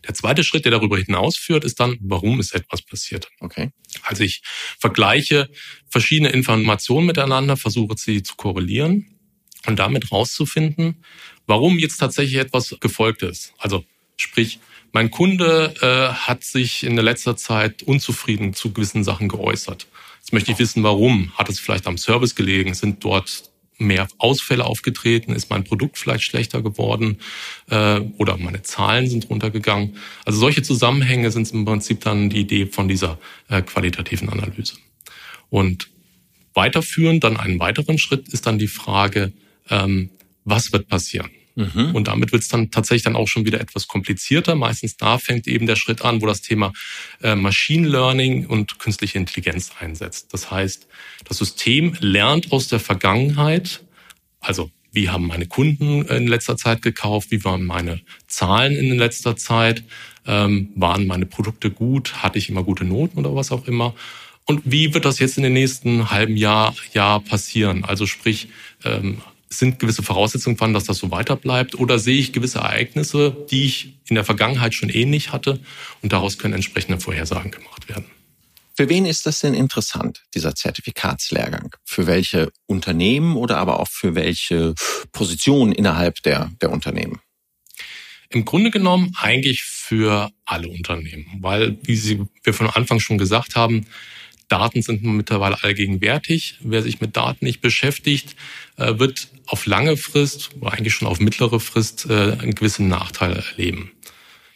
Der 0.07 0.15
zweite 0.15 0.45
Schritt, 0.45 0.65
der 0.65 0.73
darüber 0.73 0.99
hinausführt, 0.99 1.65
ist 1.65 1.81
dann, 1.81 1.99
warum 2.01 2.41
ist 2.41 2.55
etwas 2.55 2.83
passiert. 2.83 3.29
Okay. 3.41 3.71
Also 4.03 4.25
ich 4.25 4.43
vergleiche 4.79 5.49
verschiedene 5.89 6.31
Informationen 6.31 7.07
miteinander, 7.07 7.57
versuche 7.57 7.97
sie 7.97 8.23
zu 8.23 8.37
korrelieren 8.37 9.07
und 9.67 9.79
damit 9.79 10.13
rauszufinden, 10.13 11.05
warum 11.47 11.79
jetzt 11.79 11.99
tatsächlich 11.99 12.37
etwas 12.37 12.77
gefolgt 12.81 13.23
ist. 13.23 13.55
Also 13.59 13.85
sprich, 14.17 14.61
mein 14.93 15.11
Kunde 15.11 15.75
äh, 15.81 16.15
hat 16.15 16.45
sich 16.45 16.85
in 16.85 16.95
der 16.95 17.05
letzter 17.05 17.37
Zeit 17.37 17.83
unzufrieden 17.83 18.55
zu 18.55 18.73
gewissen 18.73 19.05
Sachen 19.05 19.29
geäußert. 19.29 19.87
Jetzt 20.21 20.33
möchte 20.33 20.53
ich 20.53 20.59
wissen, 20.59 20.83
warum. 20.83 21.33
Hat 21.37 21.49
es 21.49 21.61
vielleicht 21.61 21.87
am 21.87 21.99
Service 21.99 22.35
gelegen? 22.35 22.75
Sind 22.75 23.05
dort 23.05 23.48
mehr 23.79 24.09
Ausfälle 24.19 24.65
aufgetreten? 24.65 25.33
Ist 25.33 25.51
mein 25.51 25.65
Produkt 25.65 25.99
vielleicht 25.99 26.25
schlechter 26.25 26.63
geworden? 26.63 27.19
Äh, 27.71 28.01
oder 28.19 28.37
meine 28.37 28.63
Zahlen 28.63 29.09
sind 29.09 29.31
runtergegangen? 29.31 29.97
Also 30.25 30.41
solche 30.41 30.63
Zusammenhänge 30.63 31.31
sind 31.31 31.51
im 31.53 31.65
Prinzip 31.65 32.01
dann 32.01 32.31
die 32.31 32.41
Idee 32.41 32.67
von 32.67 32.89
dieser 32.89 33.19
äh, 33.49 33.63
qualitativen 33.63 34.29
Analyse. 34.29 34.75
Und 35.51 35.89
weiterführend, 36.55 37.25
dann 37.25 37.37
einen 37.37 37.61
weiteren 37.61 37.99
Schritt, 37.99 38.29
ist 38.29 38.47
dann 38.47 38.59
die 38.59 38.69
Frage, 38.69 39.33
ähm, 39.71 40.11
was 40.45 40.73
wird 40.73 40.89
passieren? 40.89 41.31
Mhm. 41.59 41.93
Und 41.93 42.07
damit 42.07 42.31
wird 42.31 42.43
es 42.43 42.49
dann 42.49 42.71
tatsächlich 42.71 43.03
dann 43.03 43.17
auch 43.17 43.27
schon 43.27 43.45
wieder 43.45 43.61
etwas 43.61 43.89
komplizierter. 43.89 44.55
Meistens 44.55 44.97
da 44.97 45.19
fängt 45.19 45.49
eben 45.49 45.67
der 45.67 45.75
Schritt 45.75 46.03
an, 46.03 46.23
wo 46.23 46.27
das 46.27 46.41
Thema 46.41 46.73
äh, 47.21 47.35
Machine 47.35 47.89
Learning 47.89 48.47
und 48.47 48.79
künstliche 48.79 49.19
Intelligenz 49.19 49.73
einsetzt. 49.81 50.33
Das 50.33 50.53
heißt, 50.53 50.87
das 51.25 51.39
System 51.39 51.97
lernt 51.99 52.53
aus 52.53 52.69
der 52.69 52.79
Vergangenheit, 52.79 53.83
also 54.39 54.71
wie 54.93 55.09
haben 55.11 55.27
meine 55.27 55.47
Kunden 55.47 56.03
in 56.07 56.29
letzter 56.29 56.57
Zeit 56.57 56.81
gekauft, 56.81 57.33
wie 57.33 57.45
waren 57.45 57.67
meine 57.67 58.01
Zahlen 58.29 58.77
in 58.77 58.97
letzter 58.97 59.37
Zeit, 59.37 59.83
ähm, 60.27 60.71
waren 60.77 61.09
meine 61.09 61.27
Produkte 61.27 61.71
gut, 61.73 62.23
hatte 62.23 62.39
ich 62.39 62.49
immer 62.49 62.63
gute 62.63 62.85
Noten 62.85 63.19
oder 63.19 63.35
was 63.35 63.51
auch 63.51 63.67
immer. 63.67 63.97
Und 64.47 64.63
wie 64.65 64.95
wird 64.95 65.05
das 65.05 65.19
jetzt 65.19 65.37
in 65.39 65.43
den 65.43 65.55
nächsten 65.55 66.11
halben 66.11 66.37
Jahr, 66.37 66.75
Jahr 66.95 67.21
passieren? 67.21 67.85
Also 67.85 68.07
sprich, 68.07 68.49
ähm, 68.85 69.21
sind 69.51 69.79
gewisse 69.79 70.03
Voraussetzungen 70.03 70.57
vorhanden, 70.57 70.75
dass 70.75 70.85
das 70.85 70.99
so 70.99 71.11
weiter 71.11 71.37
bleibt? 71.37 71.75
Oder 71.75 71.99
sehe 71.99 72.19
ich 72.19 72.33
gewisse 72.33 72.59
Ereignisse, 72.59 73.37
die 73.51 73.65
ich 73.65 73.95
in 74.09 74.15
der 74.15 74.25
Vergangenheit 74.25 74.75
schon 74.75 74.91
ähnlich 74.91 75.33
hatte 75.33 75.61
und 76.03 76.13
daraus 76.13 76.39
können 76.39 76.55
entsprechende 76.55 77.01
Vorhersagen 77.01 77.51
gemacht 77.51 77.89
werden? 77.89 78.07
Für 78.77 78.89
wen 78.89 79.07
ist 79.07 79.27
das 79.27 79.41
denn 79.41 79.55
interessant, 79.55 80.23
dieser 80.35 80.55
Zertifikatslehrgang? 80.55 81.75
Für 81.85 82.07
welche 82.07 82.53
Unternehmen 82.67 83.37
oder 83.37 83.59
aber 83.59 83.81
auch 83.81 83.89
für 83.89 84.15
welche 84.15 84.75
Positionen 85.11 85.73
innerhalb 85.73 86.23
der, 86.23 86.53
der 86.63 86.71
Unternehmen? 86.71 87.19
Im 88.31 88.45
Grunde 88.45 88.71
genommen 88.71 89.17
eigentlich 89.17 89.63
für 89.63 90.31
alle 90.45 90.69
Unternehmen, 90.69 91.27
weil, 91.41 91.79
wie 91.83 91.97
Sie, 91.97 92.23
wir 92.45 92.55
von 92.55 92.69
Anfang 92.69 93.01
schon 93.01 93.19
gesagt 93.19 93.57
haben, 93.57 93.87
Daten 94.49 94.83
sind 94.83 95.03
mittlerweile 95.05 95.63
allgegenwärtig. 95.63 96.59
Wer 96.61 96.83
sich 96.83 97.01
mit 97.01 97.17
Daten 97.17 97.45
nicht 97.45 97.61
beschäftigt, 97.61 98.35
äh, 98.77 98.99
wird 98.99 99.29
auf 99.47 99.67
lange 99.67 99.97
Frist 99.97 100.51
oder 100.61 100.73
eigentlich 100.73 100.95
schon 100.95 101.09
auf 101.09 101.21
mittlere 101.21 101.61
Frist 101.61 102.07
äh, 102.09 102.33
einen 102.33 102.55
gewissen 102.55 102.89
Nachteil 102.89 103.33
erleben. 103.33 103.93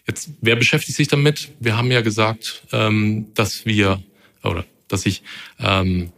Jetzt, 0.06 0.30
wer 0.40 0.56
beschäftigt 0.56 0.96
sich 0.96 1.08
damit? 1.08 1.52
Wir 1.60 1.76
haben 1.76 1.90
ja 1.90 2.00
gesagt, 2.00 2.64
ähm, 2.72 3.26
dass 3.34 3.66
wir 3.66 4.02
oder 4.42 4.64
dass 4.88 5.06
ich 5.06 5.22
ähm, 5.60 6.12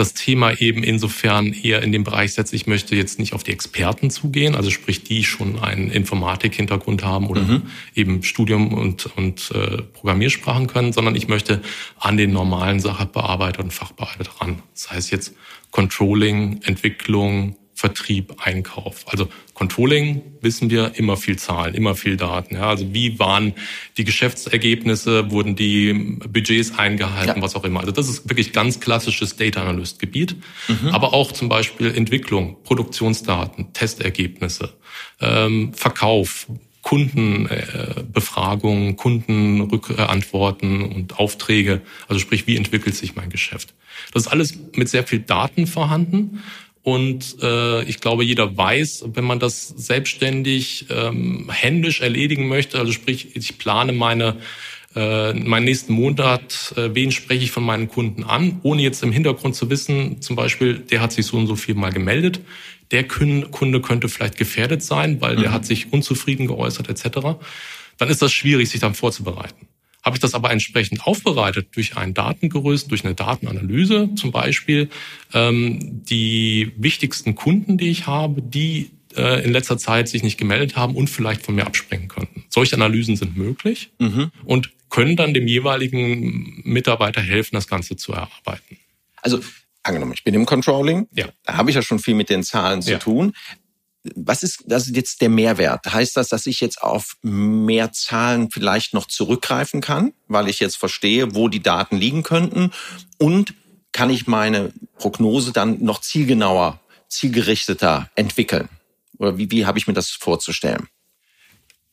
das 0.00 0.14
Thema 0.14 0.58
eben 0.60 0.82
insofern 0.82 1.52
eher 1.52 1.82
in 1.82 1.92
den 1.92 2.04
Bereich 2.04 2.32
setze, 2.32 2.56
ich 2.56 2.66
möchte 2.66 2.96
jetzt 2.96 3.18
nicht 3.18 3.34
auf 3.34 3.42
die 3.42 3.52
Experten 3.52 4.10
zugehen, 4.10 4.54
also 4.54 4.70
sprich, 4.70 5.04
die 5.04 5.24
schon 5.24 5.58
einen 5.58 5.90
Informatik-Hintergrund 5.90 7.04
haben 7.04 7.26
oder 7.26 7.42
mhm. 7.42 7.62
eben 7.94 8.22
Studium 8.22 8.72
und, 8.72 9.06
und 9.16 9.52
äh, 9.54 9.82
Programmiersprachen 9.82 10.66
können, 10.66 10.92
sondern 10.92 11.14
ich 11.14 11.28
möchte 11.28 11.60
an 11.98 12.16
den 12.16 12.32
normalen 12.32 12.80
Sachbearbeiter 12.80 13.62
und 13.62 13.72
Fachbearbeiter 13.72 14.30
ran. 14.40 14.62
Das 14.72 14.90
heißt 14.90 15.10
jetzt 15.10 15.34
Controlling, 15.70 16.62
Entwicklung, 16.64 17.56
Vertrieb, 17.80 18.34
Einkauf. 18.44 19.06
Also 19.06 19.30
Controlling 19.54 20.20
wissen 20.42 20.68
wir 20.68 20.96
immer 20.96 21.16
viel 21.16 21.38
Zahlen, 21.38 21.74
immer 21.74 21.94
viel 21.94 22.18
Daten. 22.18 22.56
Ja, 22.56 22.68
also 22.68 22.92
wie 22.92 23.18
waren 23.18 23.54
die 23.96 24.04
Geschäftsergebnisse, 24.04 25.30
wurden 25.30 25.56
die 25.56 26.18
Budgets 26.28 26.78
eingehalten, 26.78 27.36
ja. 27.36 27.42
was 27.42 27.56
auch 27.56 27.64
immer. 27.64 27.80
Also 27.80 27.92
das 27.92 28.10
ist 28.10 28.28
wirklich 28.28 28.52
ganz 28.52 28.80
klassisches 28.80 29.36
Data 29.36 29.62
Analyst 29.62 29.98
Gebiet. 29.98 30.36
Mhm. 30.68 30.88
Aber 30.88 31.14
auch 31.14 31.32
zum 31.32 31.48
Beispiel 31.48 31.86
Entwicklung, 31.86 32.62
Produktionsdaten, 32.64 33.72
Testergebnisse, 33.72 34.74
ähm, 35.18 35.72
Verkauf, 35.72 36.48
Kundenbefragungen, 36.82 38.96
Kundenrückantworten 38.96 40.82
und 40.82 41.18
Aufträge. 41.18 41.80
Also 42.08 42.20
sprich, 42.20 42.46
wie 42.46 42.58
entwickelt 42.58 42.94
sich 42.94 43.16
mein 43.16 43.30
Geschäft? 43.30 43.72
Das 44.12 44.24
ist 44.24 44.28
alles 44.28 44.58
mit 44.74 44.90
sehr 44.90 45.06
viel 45.06 45.20
Daten 45.20 45.66
vorhanden. 45.66 46.42
Und 46.82 47.36
äh, 47.42 47.82
ich 47.84 48.00
glaube, 48.00 48.24
jeder 48.24 48.56
weiß, 48.56 49.04
wenn 49.12 49.24
man 49.24 49.38
das 49.38 49.68
selbstständig 49.68 50.86
ähm, 50.88 51.50
händisch 51.50 52.00
erledigen 52.00 52.48
möchte, 52.48 52.78
also 52.78 52.92
sprich, 52.92 53.36
ich 53.36 53.58
plane 53.58 53.92
meine 53.92 54.36
äh, 54.94 55.34
meinen 55.34 55.64
nächsten 55.64 55.92
Monat, 55.92 56.74
äh, 56.76 56.90
wen 56.94 57.12
spreche 57.12 57.44
ich 57.44 57.52
von 57.52 57.62
meinen 57.62 57.88
Kunden 57.88 58.24
an, 58.24 58.58
ohne 58.64 58.82
jetzt 58.82 59.02
im 59.02 59.12
Hintergrund 59.12 59.54
zu 59.54 59.70
wissen, 59.70 60.20
zum 60.20 60.34
Beispiel, 60.34 60.78
der 60.78 61.00
hat 61.00 61.12
sich 61.12 61.26
so 61.26 61.36
und 61.36 61.46
so 61.46 61.54
viel 61.54 61.76
mal 61.76 61.92
gemeldet, 61.92 62.40
der 62.90 63.06
Kunde 63.06 63.80
könnte 63.80 64.08
vielleicht 64.08 64.36
gefährdet 64.36 64.82
sein, 64.82 65.20
weil 65.20 65.36
der 65.36 65.50
mhm. 65.50 65.54
hat 65.54 65.66
sich 65.66 65.92
unzufrieden 65.92 66.48
geäußert 66.48 66.88
etc., 66.88 67.38
dann 67.98 68.08
ist 68.08 68.22
das 68.22 68.32
schwierig, 68.32 68.68
sich 68.70 68.80
dann 68.80 68.94
vorzubereiten. 68.94 69.68
Habe 70.02 70.16
ich 70.16 70.20
das 70.20 70.34
aber 70.34 70.50
entsprechend 70.50 71.06
aufbereitet 71.06 71.68
durch 71.74 71.96
ein 71.96 72.14
Datengerüst, 72.14 72.90
durch 72.90 73.04
eine 73.04 73.14
Datenanalyse 73.14 74.10
zum 74.14 74.32
Beispiel, 74.32 74.88
ähm, 75.34 76.02
die 76.04 76.72
wichtigsten 76.76 77.34
Kunden, 77.34 77.76
die 77.76 77.90
ich 77.90 78.06
habe, 78.06 78.40
die 78.40 78.90
äh, 79.16 79.44
in 79.44 79.52
letzter 79.52 79.76
Zeit 79.76 80.08
sich 80.08 80.22
nicht 80.22 80.38
gemeldet 80.38 80.76
haben 80.76 80.94
und 80.94 81.10
vielleicht 81.10 81.42
von 81.42 81.54
mir 81.54 81.66
abspringen 81.66 82.08
könnten. 82.08 82.44
Solche 82.48 82.76
Analysen 82.76 83.16
sind 83.16 83.36
möglich 83.36 83.90
mhm. 83.98 84.30
und 84.44 84.70
können 84.88 85.16
dann 85.16 85.34
dem 85.34 85.46
jeweiligen 85.46 86.62
Mitarbeiter 86.64 87.20
helfen, 87.20 87.54
das 87.54 87.68
Ganze 87.68 87.96
zu 87.96 88.12
erarbeiten. 88.12 88.78
Also 89.22 89.40
angenommen, 89.82 90.12
ich 90.14 90.24
bin 90.24 90.34
im 90.34 90.46
Controlling, 90.46 91.08
ja. 91.12 91.28
da 91.44 91.56
habe 91.56 91.70
ich 91.70 91.76
ja 91.76 91.82
schon 91.82 91.98
viel 91.98 92.14
mit 92.14 92.30
den 92.30 92.42
Zahlen 92.42 92.82
zu 92.82 92.92
ja. 92.92 92.98
tun 92.98 93.32
was 94.14 94.42
ist 94.42 94.64
das 94.66 94.86
ist 94.86 94.96
jetzt 94.96 95.20
der 95.20 95.28
Mehrwert? 95.28 95.92
Heißt 95.92 96.16
das, 96.16 96.28
dass 96.28 96.46
ich 96.46 96.60
jetzt 96.60 96.82
auf 96.82 97.16
mehr 97.22 97.92
Zahlen 97.92 98.50
vielleicht 98.50 98.94
noch 98.94 99.06
zurückgreifen 99.06 99.80
kann, 99.80 100.12
weil 100.28 100.48
ich 100.48 100.60
jetzt 100.60 100.76
verstehe, 100.76 101.34
wo 101.34 101.48
die 101.48 101.62
Daten 101.62 101.96
liegen 101.96 102.22
könnten? 102.22 102.72
Und 103.18 103.54
kann 103.92 104.10
ich 104.10 104.26
meine 104.26 104.72
Prognose 104.98 105.52
dann 105.52 105.82
noch 105.82 106.00
zielgenauer, 106.00 106.80
zielgerichteter 107.08 108.10
entwickeln? 108.14 108.68
Oder 109.18 109.36
wie, 109.36 109.50
wie 109.50 109.66
habe 109.66 109.78
ich 109.78 109.86
mir 109.86 109.92
das 109.92 110.10
vorzustellen? 110.10 110.88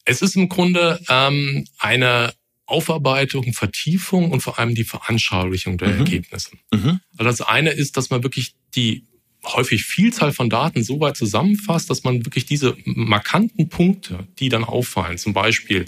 Es 0.05 0.21
ist 0.21 0.35
im 0.37 0.47
Grunde 0.47 1.01
ähm, 1.09 1.67
eine 1.79 2.33
Aufarbeitung, 2.65 3.53
Vertiefung 3.53 4.31
und 4.31 4.41
vor 4.41 4.59
allem 4.59 4.75
die 4.75 4.83
Veranschaulichung 4.83 5.77
der 5.77 5.89
mhm. 5.89 5.99
Ergebnisse. 5.99 6.51
Mhm. 6.71 7.01
Also 7.17 7.23
das 7.23 7.41
eine 7.41 7.71
ist, 7.71 7.97
dass 7.97 8.09
man 8.09 8.23
wirklich 8.23 8.55
die 8.75 9.06
häufig 9.45 9.85
Vielzahl 9.85 10.33
von 10.33 10.49
Daten 10.49 10.83
so 10.83 10.99
weit 10.99 11.15
zusammenfasst, 11.15 11.89
dass 11.89 12.03
man 12.03 12.25
wirklich 12.25 12.45
diese 12.45 12.75
markanten 12.85 13.69
Punkte, 13.69 14.27
die 14.39 14.49
dann 14.49 14.63
auffallen, 14.63 15.17
zum 15.17 15.33
Beispiel 15.33 15.85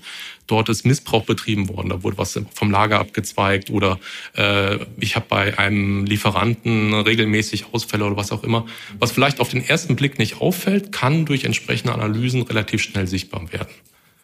dort 0.48 0.70
ist 0.70 0.86
Missbrauch 0.86 1.25
betrieben 1.25 1.70
worden, 1.70 1.89
da 1.89 2.03
wurde 2.03 2.18
was 2.18 2.39
vom 2.53 2.72
Lager 2.72 3.00
abgezweigt 3.00 3.70
oder 3.70 4.00
äh, 4.36 4.77
ich 5.00 5.15
habe 5.15 5.25
bei 5.29 5.58
einem 5.58 6.06
Lieferanten 6.06 6.94
regelmäßig 6.94 7.65
Ausfälle 7.72 8.06
oder 8.06 8.18
was 8.18 8.32
auch 8.32 8.44
immer, 8.44 8.65
was 8.98 9.12
vielleicht 9.12 9.39
auf 9.39 9.50
den 9.50 9.63
ersten 9.63 9.96
Blick 9.96 10.20
nicht 10.20 10.41
auffällt, 10.41 10.91
kann 10.91 11.25
durch 11.25 11.44
entsprechende 11.44 11.94
Analysen 11.94 12.41
relativ 12.44 12.82
schnell 12.82 13.08
sichtbar 13.08 13.51
werden. 13.51 13.74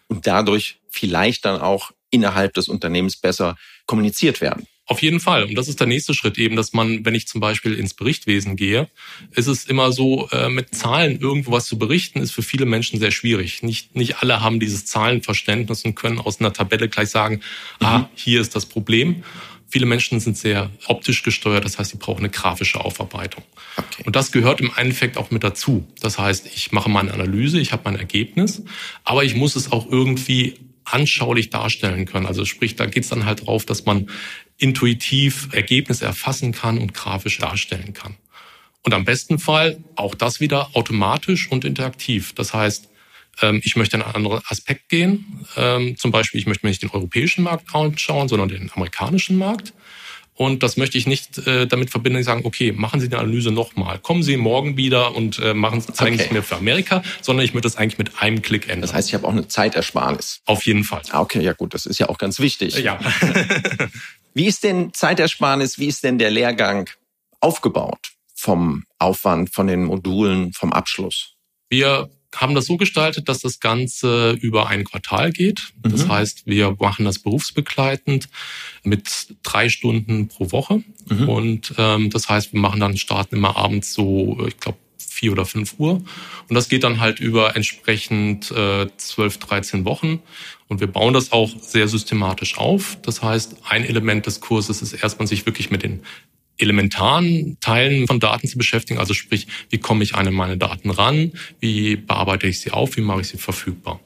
Und 0.08 0.27
dadurch 0.27 0.79
vielleicht 0.89 1.46
dann 1.46 1.62
auch 1.62 1.91
innerhalb 2.10 2.53
des 2.53 2.67
Unternehmens 2.67 3.17
besser 3.17 3.55
kommuniziert 3.86 4.41
werden. 4.41 4.67
Auf 4.88 5.01
jeden 5.01 5.20
Fall. 5.20 5.46
Und 5.46 5.56
das 5.56 5.68
ist 5.68 5.80
der 5.80 5.88
nächste 5.88 6.13
Schritt 6.13 6.38
eben, 6.38 6.56
dass 6.56 6.74
man, 6.74 7.04
wenn 7.06 7.15
ich 7.15 7.27
zum 7.27 7.42
Beispiel 7.42 7.74
ins 7.74 7.96
Berichtwesen 7.96 8.56
gehe, 8.56 8.88
ist 9.32 9.48
es 9.48 9.65
immer 9.65 9.92
so, 9.92 10.30
äh, 10.32 10.48
mit 10.48 10.75
Zahlen 10.75 11.20
irgendwo 11.20 11.51
was 11.51 11.65
zu 11.65 11.80
berichten, 11.80 12.20
ist 12.20 12.32
für 12.32 12.44
viele 12.44 12.68
Menschen 12.68 13.00
sehr 13.00 13.10
schwierig. 13.10 13.63
Nicht, 13.63 13.96
nicht 13.96 14.22
alle 14.22 14.42
haben 14.42 14.60
dieses 14.60 14.86
Zahlenverständnis 14.86 15.86
und 15.86 15.96
können 15.96 16.20
aus 16.20 16.39
einer 16.39 16.54
Tabelle 16.54 16.88
gleich 16.88 17.10
sagen, 17.10 17.42
mhm. 17.80 17.86
ah, 17.86 18.10
hier 18.13 18.42
ist 18.42 18.56
das 18.56 18.68
Problem. 18.68 19.24
Viele 19.68 19.88
Menschen 19.88 20.20
sind 20.20 20.38
sehr 20.38 20.70
optisch 20.86 21.24
gesteuert, 21.24 21.65
das 21.65 21.80
heißt, 21.80 21.89
sie 21.89 21.98
brauchen 21.98 22.20
eine 22.20 22.30
grafische 22.30 22.80
Aufarbeitung. 22.80 23.44
Okay. 23.77 24.04
Und 24.06 24.15
das 24.15 24.32
gehört 24.32 24.62
im 24.62 24.72
Endeffekt 24.75 25.18
auch 25.18 25.32
mit 25.32 25.44
dazu. 25.44 25.88
Das 26.00 26.20
heißt, 26.20 26.46
ich 26.56 26.72
mache 26.72 26.89
meine 26.89 27.12
Analyse, 27.12 27.60
ich 27.60 27.72
habe 27.72 27.82
mein 27.86 27.96
Ergebnis, 27.96 28.62
aber 29.04 29.24
ich 29.24 29.36
muss 29.36 29.56
es 29.56 29.72
auch 29.72 29.92
irgendwie 29.92 30.60
anschaulich 30.86 31.50
darstellen 31.50 32.06
können. 32.06 32.27
Also 32.27 32.46
sprich, 32.46 32.75
da 32.75 32.86
geht 32.86 33.04
es 33.04 33.10
dann 33.10 33.25
halt 33.25 33.48
drauf, 33.48 33.65
dass 33.65 33.86
man 33.86 34.08
intuitiv 34.58 35.50
Ergebnisse 35.52 36.06
erfassen 36.06 36.52
kann 36.52 36.78
und 36.78 36.94
grafisch 36.94 37.38
darstellen 37.38 37.94
kann. 37.94 38.16
Und 38.84 38.94
am 38.94 39.04
besten 39.04 39.40
Fall 39.40 39.84
auch 39.96 40.16
das 40.16 40.40
wieder 40.40 40.70
automatisch 40.76 41.52
und 41.52 41.66
interaktiv. 41.66 42.34
Das 42.34 42.54
heißt, 42.54 42.88
ähm, 43.42 43.62
ich 43.64 43.76
möchte 43.76 43.98
in 43.98 44.04
einen 44.04 44.16
anderen 44.16 44.42
Aspekt 44.48 44.90
gehen. 44.90 45.46
Ähm, 45.58 45.98
zum 45.98 46.12
Beispiel, 46.12 46.40
ich 46.40 46.46
möchte 46.46 46.66
mir 46.66 46.70
nicht 46.70 46.84
den 46.84 46.92
europäischen 46.92 47.44
Markt 47.44 47.74
anschauen, 47.74 48.28
sondern 48.28 48.50
den 48.50 48.72
amerikanischen 48.74 49.38
Markt. 49.38 49.74
Und 50.36 50.64
das 50.64 50.76
möchte 50.76 50.98
ich 50.98 51.08
nicht 51.08 51.48
äh, 51.48 51.66
damit 51.66 51.90
verbinden, 51.90 52.22
sagen, 52.22 52.42
okay, 52.44 52.74
machen 52.74 53.00
Sie 53.00 53.08
die 53.08 53.16
Analyse 53.16 53.52
nochmal. 53.52 54.00
Kommen 54.00 54.22
Sie 54.22 54.36
morgen 54.36 54.76
wieder 54.76 55.16
und 55.16 55.40
äh, 55.40 55.54
machen, 55.54 55.82
zeigen 55.82 56.16
okay. 56.16 56.26
es 56.26 56.32
mir 56.32 56.44
für 56.44 56.58
Amerika, 56.58 57.04
sondern 57.22 57.46
ich 57.46 57.54
möchte 57.54 57.68
das 57.68 57.78
eigentlich 57.78 57.98
mit 57.98 58.22
einem 58.22 58.42
Klick 58.42 58.66
ändern. 58.66 58.82
Das 58.82 58.94
heißt, 58.94 59.08
ich 59.08 59.14
habe 59.14 59.26
auch 59.26 59.32
eine 59.32 59.48
Zeitersparnis. 59.48 60.42
Auf 60.46 60.66
jeden 60.66 60.84
Fall. 60.84 61.02
Ah, 61.12 61.22
okay, 61.22 61.42
ja 61.42 61.54
gut, 61.54 61.74
das 61.74 61.86
ist 61.86 62.00
ja 62.00 62.10
auch 62.10 62.18
ganz 62.18 62.40
wichtig. 62.40 62.78
Ja. 62.78 63.00
wie 64.36 64.46
ist 64.46 64.63
denn 64.63 64.94
Zeitersparnis, 64.94 65.80
wie 65.80 65.88
ist 65.88 66.04
denn 66.04 66.20
der 66.20 66.30
Lehrgang 66.30 66.89
aufgebaut 67.39 68.12
vom 68.36 68.84
Aufwand, 69.00 69.50
von 69.50 69.68
den 69.68 69.86
Modulen, 69.86 70.54
vom 70.54 70.74
Abschluss? 70.74 71.36
Wir 71.70 72.10
haben 72.36 72.54
das 72.54 72.65
so 72.65 72.75
gestaltet, 72.77 73.30
dass 73.30 73.39
das 73.39 73.60
Ganze 73.60 74.32
über 74.42 74.68
ein 74.68 74.84
Quartal 74.84 75.32
geht. 75.32 75.74
Das 75.82 76.06
mhm. 76.06 76.12
heißt, 76.12 76.46
wir 76.46 76.75
machen 76.80 77.06
das 77.06 77.20
berufsbegleitend 77.20 78.27
mit 78.84 79.36
drei 79.42 79.70
Stunden 79.70 80.27
pro 80.27 80.51
Woche. 80.51 80.84
Mhm. 81.08 81.30
Und 81.30 81.74
ähm, 81.77 82.10
das 82.10 82.27
heißt, 82.27 82.51
wir 82.54 82.60
machen 82.60 82.82
dann 82.82 82.98
starten 82.98 83.38
immer 83.38 83.56
abends 83.56 83.94
so, 83.94 84.46
ich 84.48 84.60
glaube, 84.60 84.77
vier 85.14 85.32
oder 85.32 85.46
fünf 85.46 85.76
Uhr. 85.78 86.02
Und 86.50 86.56
das 86.56 86.70
geht 86.70 86.84
dann 86.84 87.00
halt 87.00 87.20
über 87.20 87.56
entsprechend 87.56 88.52
äh, 88.52 88.88
zwölf, 88.98 89.36
äh, 89.36 89.40
13 89.40 89.86
Wochen. 89.86 90.22
Und 90.68 90.80
wir 90.80 90.88
bauen 90.88 91.14
das 91.14 91.32
auch 91.32 91.50
sehr 91.62 91.88
systematisch 91.88 92.58
auf. 92.58 92.98
Das 93.02 93.22
heißt, 93.22 93.58
ein 93.70 93.86
Element 93.86 94.26
des 94.26 94.42
Kurses 94.42 94.82
ist 94.82 94.94
erstmal 94.94 95.28
sich 95.28 95.46
wirklich 95.46 95.70
mit 95.70 95.84
den 95.84 96.02
elementaren 96.58 97.58
Teilen 97.60 98.08
von 98.08 98.20
Daten 98.20 98.48
zu 98.48 98.58
beschäftigen. 98.58 99.00
Also 99.00 99.14
sprich, 99.14 99.48
wie 99.70 99.78
komme 99.78 100.04
ich 100.04 100.16
an 100.16 100.34
meine 100.34 100.58
Daten 100.58 100.90
ran? 100.90 101.34
Wie 101.60 101.96
bearbeite 101.96 102.48
ich 102.48 102.60
sie 102.60 102.72
auf? 102.72 102.98
Wie 102.98 103.02
mache 103.02 103.22
ich 103.22 103.28
sie 103.28 103.38
verfügbar? 103.38 104.00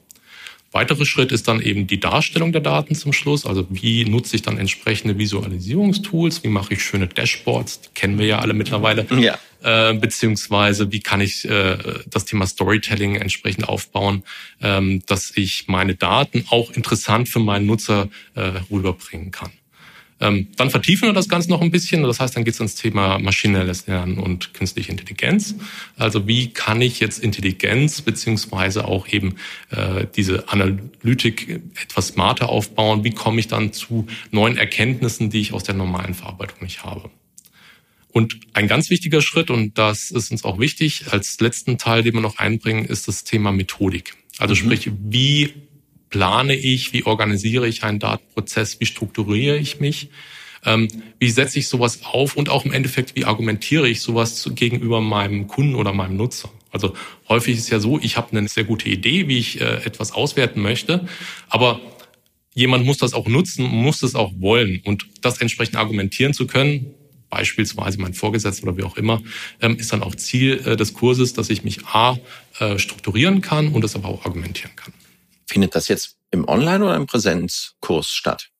Weiterer 0.72 1.04
Schritt 1.04 1.32
ist 1.32 1.48
dann 1.48 1.60
eben 1.60 1.88
die 1.88 1.98
Darstellung 1.98 2.52
der 2.52 2.60
Daten 2.60 2.94
zum 2.94 3.12
Schluss. 3.12 3.44
Also 3.44 3.66
wie 3.70 4.04
nutze 4.04 4.36
ich 4.36 4.42
dann 4.42 4.56
entsprechende 4.56 5.18
Visualisierungstools? 5.18 6.44
Wie 6.44 6.48
mache 6.48 6.74
ich 6.74 6.84
schöne 6.84 7.08
Dashboards? 7.08 7.80
Die 7.80 7.88
kennen 7.94 8.18
wir 8.18 8.26
ja 8.26 8.38
alle 8.38 8.54
mittlerweile. 8.54 9.04
Ja. 9.18 9.38
Äh, 9.62 9.94
beziehungsweise 9.94 10.92
wie 10.92 11.00
kann 11.00 11.20
ich 11.20 11.44
äh, 11.44 11.76
das 12.06 12.24
Thema 12.24 12.46
Storytelling 12.46 13.16
entsprechend 13.16 13.68
aufbauen, 13.68 14.22
ähm, 14.62 15.02
dass 15.06 15.32
ich 15.34 15.66
meine 15.66 15.96
Daten 15.96 16.44
auch 16.50 16.70
interessant 16.70 17.28
für 17.28 17.40
meinen 17.40 17.66
Nutzer 17.66 18.08
äh, 18.36 18.52
rüberbringen 18.70 19.32
kann. 19.32 19.50
Ähm, 20.20 20.48
dann 20.56 20.70
vertiefen 20.70 21.08
wir 21.08 21.12
das 21.12 21.28
Ganze 21.28 21.48
noch 21.48 21.62
ein 21.62 21.70
bisschen. 21.70 22.02
Das 22.02 22.20
heißt, 22.20 22.36
dann 22.36 22.44
geht 22.44 22.54
es 22.54 22.60
ins 22.60 22.74
Thema 22.74 23.18
maschinelles 23.18 23.86
Lernen 23.86 24.18
und 24.18 24.52
künstliche 24.52 24.90
Intelligenz. 24.90 25.54
Also 25.96 26.26
wie 26.26 26.52
kann 26.52 26.82
ich 26.82 27.00
jetzt 27.00 27.18
Intelligenz 27.18 28.02
beziehungsweise 28.02 28.86
auch 28.86 29.08
eben 29.08 29.36
äh, 29.70 30.06
diese 30.14 30.48
Analytik 30.48 31.60
etwas 31.82 32.08
smarter 32.08 32.50
aufbauen? 32.50 33.02
Wie 33.04 33.12
komme 33.12 33.40
ich 33.40 33.48
dann 33.48 33.72
zu 33.72 34.06
neuen 34.30 34.56
Erkenntnissen, 34.56 35.30
die 35.30 35.40
ich 35.40 35.52
aus 35.52 35.64
der 35.64 35.74
normalen 35.74 36.14
Verarbeitung 36.14 36.62
nicht 36.62 36.84
habe? 36.84 37.10
Und 38.12 38.40
ein 38.54 38.66
ganz 38.66 38.90
wichtiger 38.90 39.22
Schritt, 39.22 39.50
und 39.50 39.78
das 39.78 40.10
ist 40.10 40.30
uns 40.32 40.44
auch 40.44 40.58
wichtig, 40.58 41.04
als 41.12 41.38
letzten 41.40 41.78
Teil, 41.78 42.02
den 42.02 42.14
wir 42.14 42.20
noch 42.20 42.38
einbringen, 42.38 42.84
ist 42.84 43.08
das 43.08 43.24
Thema 43.24 43.52
Methodik. 43.52 44.14
Also 44.38 44.54
mhm. 44.54 44.58
sprich, 44.58 44.90
wie 45.08 45.54
plane 46.10 46.54
ich, 46.54 46.92
wie 46.92 47.04
organisiere 47.04 47.66
ich 47.66 47.84
einen 47.84 47.98
Datenprozess, 47.98 48.80
wie 48.80 48.86
strukturiere 48.86 49.56
ich 49.56 49.80
mich, 49.80 50.10
ähm, 50.66 50.88
wie 51.18 51.30
setze 51.30 51.58
ich 51.58 51.68
sowas 51.68 52.00
auf 52.04 52.36
und 52.36 52.48
auch 52.48 52.64
im 52.64 52.72
Endeffekt, 52.72 53.16
wie 53.16 53.24
argumentiere 53.24 53.88
ich 53.88 54.00
sowas 54.02 54.50
gegenüber 54.54 55.00
meinem 55.00 55.46
Kunden 55.46 55.74
oder 55.74 55.92
meinem 55.92 56.16
Nutzer. 56.16 56.50
Also 56.72 56.94
häufig 57.28 57.56
ist 57.56 57.70
ja 57.70 57.80
so, 57.80 57.98
ich 57.98 58.16
habe 58.16 58.36
eine 58.36 58.48
sehr 58.48 58.64
gute 58.64 58.88
Idee, 58.88 59.28
wie 59.28 59.38
ich 59.38 59.60
äh, 59.60 59.84
etwas 59.84 60.12
auswerten 60.12 60.60
möchte, 60.60 61.08
aber 61.48 61.80
jemand 62.54 62.84
muss 62.84 62.98
das 62.98 63.14
auch 63.14 63.26
nutzen, 63.26 63.64
muss 63.64 64.02
es 64.02 64.14
auch 64.14 64.32
wollen 64.38 64.80
und 64.84 65.06
das 65.22 65.40
entsprechend 65.40 65.76
argumentieren 65.76 66.34
zu 66.34 66.46
können, 66.46 66.94
beispielsweise 67.30 68.00
mein 68.00 68.12
Vorgesetzter 68.12 68.64
oder 68.64 68.76
wie 68.76 68.82
auch 68.82 68.96
immer, 68.96 69.22
ähm, 69.60 69.76
ist 69.76 69.92
dann 69.92 70.02
auch 70.02 70.14
Ziel 70.16 70.60
äh, 70.66 70.76
des 70.76 70.92
Kurses, 70.94 71.32
dass 71.32 71.48
ich 71.48 71.64
mich 71.64 71.86
A 71.86 72.18
äh, 72.58 72.78
strukturieren 72.78 73.40
kann 73.40 73.68
und 73.68 73.84
es 73.84 73.94
aber 73.94 74.08
auch 74.08 74.24
argumentieren 74.26 74.74
kann. 74.76 74.92
Findet 75.50 75.74
das 75.74 75.88
jetzt 75.88 76.16
im 76.30 76.46
Online- 76.46 76.84
oder 76.84 76.94
im 76.94 77.06
Präsenzkurs 77.06 78.06
statt? 78.06 78.50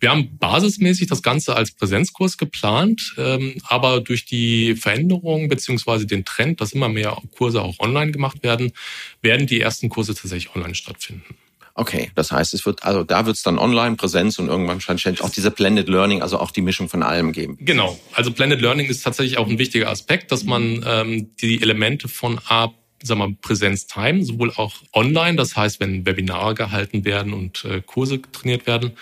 Wir 0.00 0.10
haben 0.10 0.36
basismäßig 0.36 1.06
das 1.06 1.22
Ganze 1.22 1.54
als 1.54 1.70
Präsenzkurs 1.70 2.38
geplant, 2.38 3.14
ähm, 3.18 3.54
aber 3.68 4.00
durch 4.00 4.24
die 4.24 4.74
Veränderung 4.74 5.48
beziehungsweise 5.48 6.06
den 6.06 6.24
Trend, 6.24 6.60
dass 6.60 6.72
immer 6.72 6.88
mehr 6.88 7.16
Kurse 7.36 7.62
auch 7.62 7.78
online 7.78 8.10
gemacht 8.10 8.42
werden, 8.42 8.72
werden 9.22 9.46
die 9.46 9.60
ersten 9.60 9.90
Kurse 9.90 10.12
tatsächlich 10.12 10.56
online 10.56 10.74
stattfinden. 10.74 11.36
Okay, 11.74 12.10
das 12.16 12.32
heißt, 12.32 12.52
es 12.54 12.66
wird, 12.66 12.82
also 12.82 13.04
da 13.04 13.24
wird 13.24 13.36
es 13.36 13.44
dann 13.44 13.56
online, 13.56 13.94
Präsenz 13.94 14.40
und 14.40 14.48
irgendwann 14.48 14.84
wahrscheinlich 14.84 15.22
auch 15.22 15.30
diese 15.30 15.52
Blended 15.52 15.88
Learning, 15.88 16.22
also 16.22 16.40
auch 16.40 16.50
die 16.50 16.62
Mischung 16.62 16.88
von 16.88 17.04
allem 17.04 17.30
geben. 17.30 17.56
Genau. 17.60 17.96
Also 18.12 18.32
Blended 18.32 18.60
Learning 18.60 18.88
ist 18.88 19.04
tatsächlich 19.04 19.38
auch 19.38 19.48
ein 19.48 19.60
wichtiger 19.60 19.88
Aspekt, 19.88 20.32
dass 20.32 20.42
man 20.42 20.84
ähm, 20.84 21.36
die 21.36 21.62
Elemente 21.62 22.08
von 22.08 22.40
A 22.48 22.74
sagen 23.02 23.20
wir, 23.20 23.36
Präsenz-Time, 23.40 24.24
sowohl 24.24 24.52
auch 24.52 24.74
online, 24.92 25.36
das 25.36 25.56
heißt, 25.56 25.80
wenn 25.80 26.06
Webinare 26.06 26.54
gehalten 26.54 27.04
werden 27.04 27.32
und 27.32 27.64
äh, 27.64 27.80
Kurse 27.84 28.20
trainiert 28.20 28.66
werden, 28.66 28.92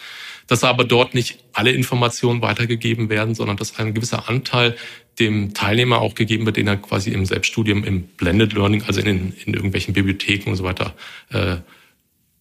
dass 0.47 0.65
aber 0.65 0.85
dort 0.85 1.15
nicht 1.15 1.39
alle 1.53 1.73
Informationen 1.73 2.43
weitergegeben 2.43 3.09
werden, 3.09 3.35
sondern 3.35 3.57
dass 3.57 3.79
ein 3.79 3.95
gewisser 3.95 4.29
Anteil 4.29 4.77
dem 5.19 5.55
Teilnehmer 5.55 6.01
auch 6.01 6.15
gegeben 6.15 6.45
wird, 6.45 6.59
den 6.59 6.69
er 6.69 6.77
quasi 6.77 7.11
im 7.11 7.25
Selbststudium, 7.25 7.85
im 7.85 8.03
Blended 8.03 8.53
Learning, 8.53 8.83
also 8.87 9.01
in, 9.01 9.33
in 9.45 9.55
irgendwelchen 9.55 9.95
Bibliotheken 9.95 10.51
und 10.51 10.57
so 10.57 10.65
weiter, 10.65 10.95
äh, 11.31 11.57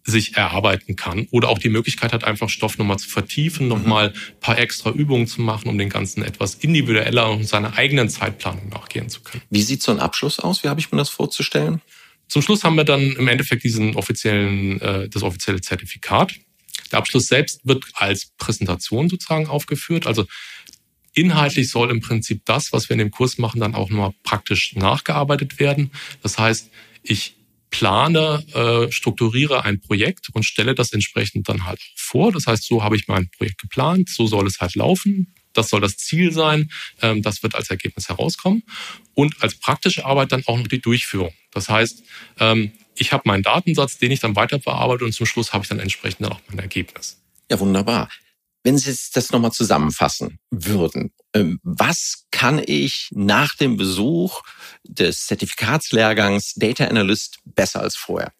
sich 0.05 0.37
erarbeiten 0.37 0.95
kann 0.95 1.27
oder 1.31 1.49
auch 1.49 1.57
die 1.57 1.69
Möglichkeit 1.69 2.13
hat, 2.13 2.23
einfach 2.23 2.47
Stoff 2.49 2.77
nochmal 2.77 2.99
zu 2.99 3.09
vertiefen, 3.09 3.67
nochmal 3.67 4.09
mhm. 4.09 4.15
ein 4.15 4.39
paar 4.39 4.59
extra 4.59 4.91
Übungen 4.91 5.25
zu 5.25 5.41
machen, 5.41 5.67
um 5.67 5.77
den 5.77 5.89
Ganzen 5.89 6.23
etwas 6.23 6.55
individueller 6.55 7.31
und 7.31 7.47
seiner 7.47 7.75
eigenen 7.77 8.07
Zeitplanung 8.07 8.69
nachgehen 8.69 9.09
zu 9.09 9.21
können. 9.21 9.41
Wie 9.49 9.63
sieht 9.63 9.81
so 9.81 9.91
ein 9.91 9.99
Abschluss 9.99 10.39
aus? 10.39 10.63
Wie 10.63 10.69
habe 10.69 10.79
ich 10.79 10.91
mir 10.91 10.99
das 10.99 11.09
vorzustellen? 11.09 11.81
Zum 12.27 12.41
Schluss 12.41 12.63
haben 12.63 12.75
wir 12.75 12.83
dann 12.83 13.01
im 13.01 13.27
Endeffekt 13.27 13.63
diesen 13.63 13.95
offiziellen, 13.95 14.79
äh, 14.81 15.09
das 15.09 15.23
offizielle 15.23 15.61
Zertifikat. 15.61 16.35
Der 16.91 16.99
Abschluss 16.99 17.27
selbst 17.27 17.61
wird 17.63 17.85
als 17.95 18.31
Präsentation 18.37 19.09
sozusagen 19.09 19.47
aufgeführt. 19.47 20.05
Also 20.05 20.25
inhaltlich 21.13 21.69
soll 21.69 21.89
im 21.89 22.01
Prinzip 22.01 22.43
das, 22.45 22.71
was 22.71 22.89
wir 22.89 22.93
in 22.93 22.99
dem 22.99 23.11
Kurs 23.11 23.37
machen, 23.39 23.59
dann 23.59 23.73
auch 23.73 23.89
nochmal 23.89 24.13
praktisch 24.23 24.75
nachgearbeitet 24.75 25.59
werden. 25.59 25.91
Das 26.21 26.37
heißt, 26.37 26.69
ich 27.01 27.35
plane, 27.77 28.43
äh, 28.53 28.91
strukturiere 28.91 29.63
ein 29.63 29.81
Projekt 29.81 30.29
und 30.33 30.43
stelle 30.43 30.75
das 30.75 30.93
entsprechend 30.93 31.49
dann 31.49 31.65
halt 31.65 31.79
vor. 31.95 32.31
Das 32.31 32.47
heißt, 32.47 32.63
so 32.63 32.83
habe 32.83 32.95
ich 32.95 33.07
mein 33.07 33.29
Projekt 33.29 33.59
geplant, 33.59 34.09
so 34.09 34.27
soll 34.27 34.47
es 34.47 34.59
halt 34.59 34.75
laufen. 34.75 35.33
Das 35.53 35.69
soll 35.69 35.81
das 35.81 35.97
Ziel 35.97 36.31
sein. 36.31 36.71
Ähm, 37.01 37.21
das 37.21 37.43
wird 37.43 37.55
als 37.55 37.69
Ergebnis 37.69 38.09
herauskommen. 38.09 38.63
Und 39.13 39.41
als 39.41 39.55
praktische 39.55 40.05
Arbeit 40.05 40.31
dann 40.31 40.43
auch 40.45 40.57
noch 40.57 40.67
die 40.67 40.81
Durchführung. 40.81 41.33
Das 41.51 41.69
heißt, 41.69 42.03
ähm, 42.39 42.71
ich 42.97 43.11
habe 43.11 43.23
meinen 43.25 43.43
Datensatz, 43.43 43.97
den 43.97 44.11
ich 44.11 44.19
dann 44.19 44.35
weiter 44.35 44.59
bearbeite 44.59 45.05
und 45.05 45.13
zum 45.13 45.25
Schluss 45.25 45.53
habe 45.53 45.63
ich 45.63 45.69
dann 45.69 45.79
entsprechend 45.79 46.25
dann 46.25 46.33
auch 46.33 46.41
mein 46.47 46.59
Ergebnis. 46.59 47.21
Ja, 47.49 47.59
wunderbar. 47.59 48.09
Wenn 48.65 48.79
Sie 48.79 48.97
das 49.13 49.31
nochmal 49.31 49.51
zusammenfassen 49.51 50.39
würden, 50.49 51.11
ähm, 51.35 51.59
was 51.61 52.25
kann 52.31 52.59
ich 52.65 53.09
nach 53.11 53.53
dem 53.55 53.77
Besuch 53.77 54.41
des 54.83 55.27
Zertifikatslehrgangs 55.27 56.55
Data 56.55 56.85
Analyst 56.85 57.37
besser 57.45 57.81
als 57.81 57.95
vorher? 57.95 58.33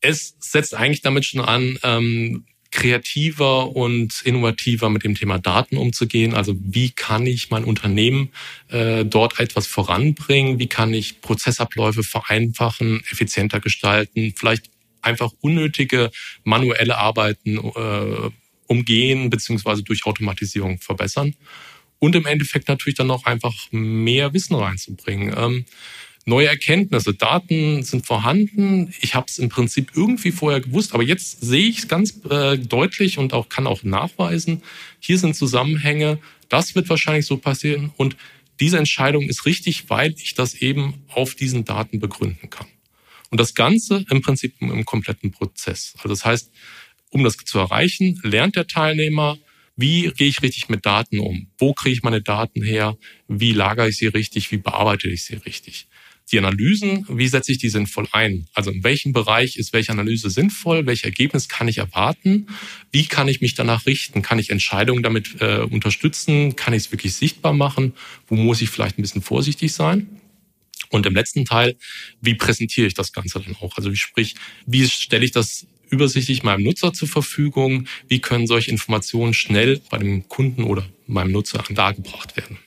Es 0.00 0.36
setzt 0.38 0.72
eigentlich 0.72 1.02
damit 1.02 1.24
schon 1.24 1.40
an, 1.40 1.76
ähm, 1.82 2.46
kreativer 2.70 3.74
und 3.74 4.22
innovativer 4.22 4.88
mit 4.88 5.02
dem 5.02 5.16
Thema 5.16 5.40
Daten 5.40 5.78
umzugehen. 5.78 6.32
Also 6.32 6.54
wie 6.56 6.92
kann 6.92 7.26
ich 7.26 7.50
mein 7.50 7.64
Unternehmen 7.64 8.30
äh, 8.68 9.04
dort 9.04 9.40
etwas 9.40 9.66
voranbringen? 9.66 10.60
Wie 10.60 10.68
kann 10.68 10.94
ich 10.94 11.22
Prozessabläufe 11.22 12.04
vereinfachen, 12.04 13.02
effizienter 13.10 13.58
gestalten? 13.58 14.32
Vielleicht 14.36 14.70
einfach 15.02 15.32
unnötige 15.40 16.12
manuelle 16.44 16.98
Arbeiten 16.98 17.58
äh, 17.58 18.30
umgehen 18.70 19.30
beziehungsweise 19.30 19.82
durch 19.82 20.06
Automatisierung 20.06 20.78
verbessern. 20.78 21.34
Und 21.98 22.14
im 22.14 22.24
Endeffekt 22.24 22.68
natürlich 22.68 22.96
dann 22.96 23.10
auch 23.10 23.24
einfach 23.26 23.54
mehr 23.72 24.32
Wissen 24.32 24.54
reinzubringen. 24.54 25.34
Ähm, 25.36 25.64
neue 26.24 26.46
Erkenntnisse, 26.46 27.12
Daten 27.12 27.82
sind 27.82 28.06
vorhanden. 28.06 28.94
Ich 29.00 29.14
habe 29.14 29.26
es 29.28 29.38
im 29.38 29.48
Prinzip 29.48 29.90
irgendwie 29.94 30.30
vorher 30.30 30.60
gewusst, 30.60 30.94
aber 30.94 31.02
jetzt 31.02 31.42
sehe 31.42 31.68
ich 31.68 31.80
es 31.80 31.88
ganz 31.88 32.20
äh, 32.30 32.56
deutlich 32.56 33.18
und 33.18 33.34
auch 33.34 33.48
kann 33.48 33.66
auch 33.66 33.82
nachweisen. 33.82 34.62
Hier 35.00 35.18
sind 35.18 35.34
Zusammenhänge. 35.34 36.18
Das 36.48 36.74
wird 36.74 36.88
wahrscheinlich 36.88 37.26
so 37.26 37.36
passieren 37.36 37.92
und 37.96 38.16
diese 38.60 38.78
Entscheidung 38.78 39.24
ist 39.24 39.46
richtig, 39.46 39.90
weil 39.90 40.14
ich 40.18 40.34
das 40.34 40.54
eben 40.54 41.02
auf 41.08 41.34
diesen 41.34 41.64
Daten 41.64 41.98
begründen 41.98 42.50
kann. 42.50 42.66
Und 43.30 43.40
das 43.40 43.54
Ganze 43.54 44.04
im 44.10 44.22
Prinzip 44.22 44.54
im 44.60 44.84
kompletten 44.84 45.30
Prozess. 45.30 45.94
Also 45.98 46.08
das 46.08 46.24
heißt, 46.24 46.50
um 47.10 47.24
das 47.24 47.36
zu 47.36 47.58
erreichen, 47.58 48.20
lernt 48.22 48.56
der 48.56 48.66
Teilnehmer, 48.66 49.38
wie 49.76 50.12
gehe 50.16 50.28
ich 50.28 50.42
richtig 50.42 50.68
mit 50.68 50.84
Daten 50.84 51.18
um? 51.20 51.48
Wo 51.58 51.72
kriege 51.72 51.94
ich 51.94 52.02
meine 52.02 52.20
Daten 52.20 52.62
her? 52.62 52.96
Wie 53.28 53.52
lagere 53.52 53.88
ich 53.88 53.96
sie 53.96 54.08
richtig? 54.08 54.52
Wie 54.52 54.58
bearbeite 54.58 55.08
ich 55.08 55.24
sie 55.24 55.36
richtig? 55.36 55.86
Die 56.30 56.38
Analysen, 56.38 57.06
wie 57.08 57.26
setze 57.26 57.50
ich 57.50 57.58
die 57.58 57.70
sinnvoll 57.70 58.06
ein? 58.12 58.46
Also 58.54 58.70
in 58.70 58.84
welchem 58.84 59.12
Bereich 59.12 59.56
ist 59.56 59.72
welche 59.72 59.90
Analyse 59.90 60.30
sinnvoll? 60.30 60.86
Welches 60.86 61.04
Ergebnis 61.04 61.48
kann 61.48 61.66
ich 61.66 61.78
erwarten? 61.78 62.46
Wie 62.92 63.06
kann 63.06 63.26
ich 63.26 63.40
mich 63.40 63.54
danach 63.54 63.86
richten? 63.86 64.22
Kann 64.22 64.38
ich 64.38 64.50
Entscheidungen 64.50 65.02
damit 65.02 65.40
äh, 65.40 65.60
unterstützen? 65.60 66.54
Kann 66.54 66.72
ich 66.72 66.84
es 66.84 66.92
wirklich 66.92 67.14
sichtbar 67.14 67.52
machen? 67.52 67.94
Wo 68.28 68.36
muss 68.36 68.60
ich 68.60 68.70
vielleicht 68.70 68.98
ein 68.98 69.02
bisschen 69.02 69.22
vorsichtig 69.22 69.72
sein? 69.72 70.08
Und 70.90 71.06
im 71.06 71.14
letzten 71.14 71.44
Teil, 71.44 71.76
wie 72.20 72.34
präsentiere 72.34 72.86
ich 72.86 72.94
das 72.94 73.12
Ganze 73.12 73.40
dann 73.40 73.56
auch? 73.56 73.76
Also 73.76 73.94
sprich, 73.94 74.34
wie 74.66 74.86
stelle 74.88 75.24
ich 75.24 75.32
das 75.32 75.66
übersichtlich 75.90 76.42
meinem 76.42 76.62
Nutzer 76.64 76.92
zur 76.92 77.08
Verfügung? 77.08 77.86
Wie 78.08 78.20
können 78.20 78.46
solche 78.46 78.70
Informationen 78.70 79.34
schnell 79.34 79.80
bei 79.90 79.98
dem 79.98 80.28
Kunden 80.28 80.64
oder 80.64 80.86
meinem 81.06 81.32
Nutzer 81.32 81.64
dargebracht 81.70 82.36
werden? 82.36 82.58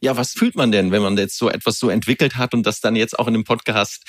Ja, 0.00 0.16
was 0.16 0.32
fühlt 0.32 0.54
man 0.54 0.70
denn, 0.70 0.90
wenn 0.90 1.02
man 1.02 1.16
jetzt 1.16 1.38
so 1.38 1.48
etwas 1.48 1.78
so 1.78 1.88
entwickelt 1.88 2.36
hat 2.36 2.54
und 2.54 2.64
das 2.64 2.80
dann 2.80 2.96
jetzt 2.96 3.18
auch 3.18 3.26
in 3.26 3.34
dem 3.34 3.44
Podcast 3.44 4.04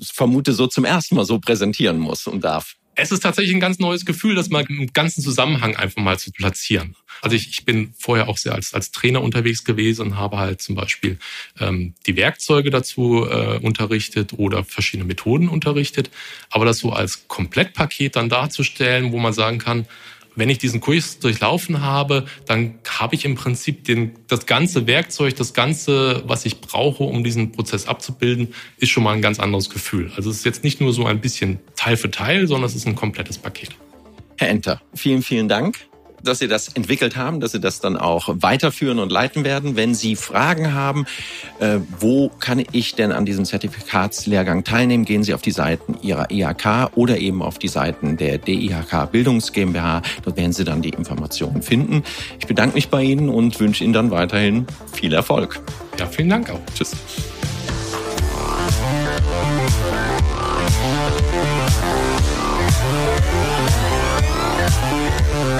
vermute 0.00 0.52
so 0.52 0.66
zum 0.66 0.84
ersten 0.84 1.16
Mal 1.16 1.24
so 1.24 1.38
präsentieren 1.38 1.98
muss 1.98 2.26
und 2.26 2.42
darf? 2.42 2.76
Es 2.94 3.10
ist 3.10 3.20
tatsächlich 3.20 3.54
ein 3.54 3.60
ganz 3.60 3.78
neues 3.78 4.04
Gefühl, 4.04 4.34
das 4.34 4.50
mal 4.50 4.64
im 4.68 4.92
ganzen 4.92 5.22
Zusammenhang 5.22 5.76
einfach 5.76 6.02
mal 6.02 6.18
zu 6.18 6.30
platzieren. 6.30 6.94
Also 7.22 7.36
ich, 7.36 7.48
ich 7.48 7.64
bin 7.64 7.94
vorher 7.98 8.28
auch 8.28 8.36
sehr 8.36 8.54
als, 8.54 8.74
als 8.74 8.90
Trainer 8.90 9.22
unterwegs 9.22 9.64
gewesen 9.64 10.02
und 10.02 10.16
habe 10.16 10.38
halt 10.38 10.60
zum 10.60 10.74
Beispiel 10.74 11.18
ähm, 11.58 11.94
die 12.06 12.16
Werkzeuge 12.16 12.70
dazu 12.70 13.26
äh, 13.28 13.58
unterrichtet 13.58 14.34
oder 14.34 14.64
verschiedene 14.64 15.06
Methoden 15.06 15.48
unterrichtet. 15.48 16.10
Aber 16.50 16.64
das 16.64 16.78
so 16.78 16.92
als 16.92 17.28
Komplettpaket 17.28 18.16
dann 18.16 18.28
darzustellen, 18.28 19.12
wo 19.12 19.18
man 19.18 19.32
sagen 19.32 19.58
kann, 19.58 19.86
wenn 20.36 20.48
ich 20.48 20.58
diesen 20.58 20.80
Kurs 20.80 21.18
durchlaufen 21.18 21.80
habe, 21.82 22.26
dann 22.46 22.78
habe 22.88 23.14
ich 23.14 23.24
im 23.24 23.34
Prinzip 23.34 23.84
den, 23.84 24.12
das 24.28 24.46
ganze 24.46 24.86
Werkzeug, 24.86 25.36
das 25.36 25.54
ganze, 25.54 26.22
was 26.26 26.44
ich 26.44 26.60
brauche, 26.60 27.04
um 27.04 27.24
diesen 27.24 27.52
Prozess 27.52 27.86
abzubilden, 27.86 28.54
ist 28.78 28.90
schon 28.90 29.02
mal 29.02 29.14
ein 29.14 29.22
ganz 29.22 29.38
anderes 29.40 29.70
Gefühl. 29.70 30.10
Also 30.16 30.30
es 30.30 30.38
ist 30.38 30.44
jetzt 30.44 30.64
nicht 30.64 30.80
nur 30.80 30.92
so 30.92 31.06
ein 31.06 31.20
bisschen 31.20 31.58
Teil 31.76 31.96
für 31.96 32.10
Teil, 32.10 32.46
sondern 32.46 32.68
es 32.68 32.74
ist 32.74 32.86
ein 32.86 32.94
komplettes 32.94 33.38
Paket. 33.38 33.70
Herr 34.38 34.48
Enter, 34.48 34.80
vielen, 34.94 35.22
vielen 35.22 35.48
Dank 35.48 35.91
dass 36.22 36.38
Sie 36.38 36.48
das 36.48 36.68
entwickelt 36.68 37.16
haben, 37.16 37.40
dass 37.40 37.52
Sie 37.52 37.60
das 37.60 37.80
dann 37.80 37.96
auch 37.96 38.28
weiterführen 38.32 38.98
und 38.98 39.10
leiten 39.10 39.44
werden. 39.44 39.76
Wenn 39.76 39.94
Sie 39.94 40.16
Fragen 40.16 40.74
haben, 40.74 41.06
äh, 41.60 41.78
wo 41.98 42.28
kann 42.28 42.62
ich 42.72 42.94
denn 42.94 43.12
an 43.12 43.24
diesem 43.26 43.44
Zertifikatslehrgang 43.44 44.64
teilnehmen, 44.64 45.04
gehen 45.04 45.22
Sie 45.22 45.34
auf 45.34 45.42
die 45.42 45.50
Seiten 45.50 45.96
Ihrer 46.02 46.30
IHK 46.30 46.92
oder 46.94 47.18
eben 47.18 47.42
auf 47.42 47.58
die 47.58 47.68
Seiten 47.68 48.16
der 48.16 48.38
DIHK 48.38 49.10
Bildungs 49.10 49.52
GmbH. 49.52 50.02
Dort 50.24 50.36
werden 50.36 50.52
Sie 50.52 50.64
dann 50.64 50.82
die 50.82 50.90
Informationen 50.90 51.62
finden. 51.62 52.02
Ich 52.38 52.46
bedanke 52.46 52.74
mich 52.74 52.88
bei 52.88 53.02
Ihnen 53.02 53.28
und 53.28 53.58
wünsche 53.60 53.84
Ihnen 53.84 53.92
dann 53.92 54.10
weiterhin 54.10 54.66
viel 54.92 55.12
Erfolg. 55.12 55.60
Ja, 55.98 56.06
vielen 56.06 56.30
Dank 56.30 56.50
auch. 56.50 56.60
Tschüss. 56.74 56.92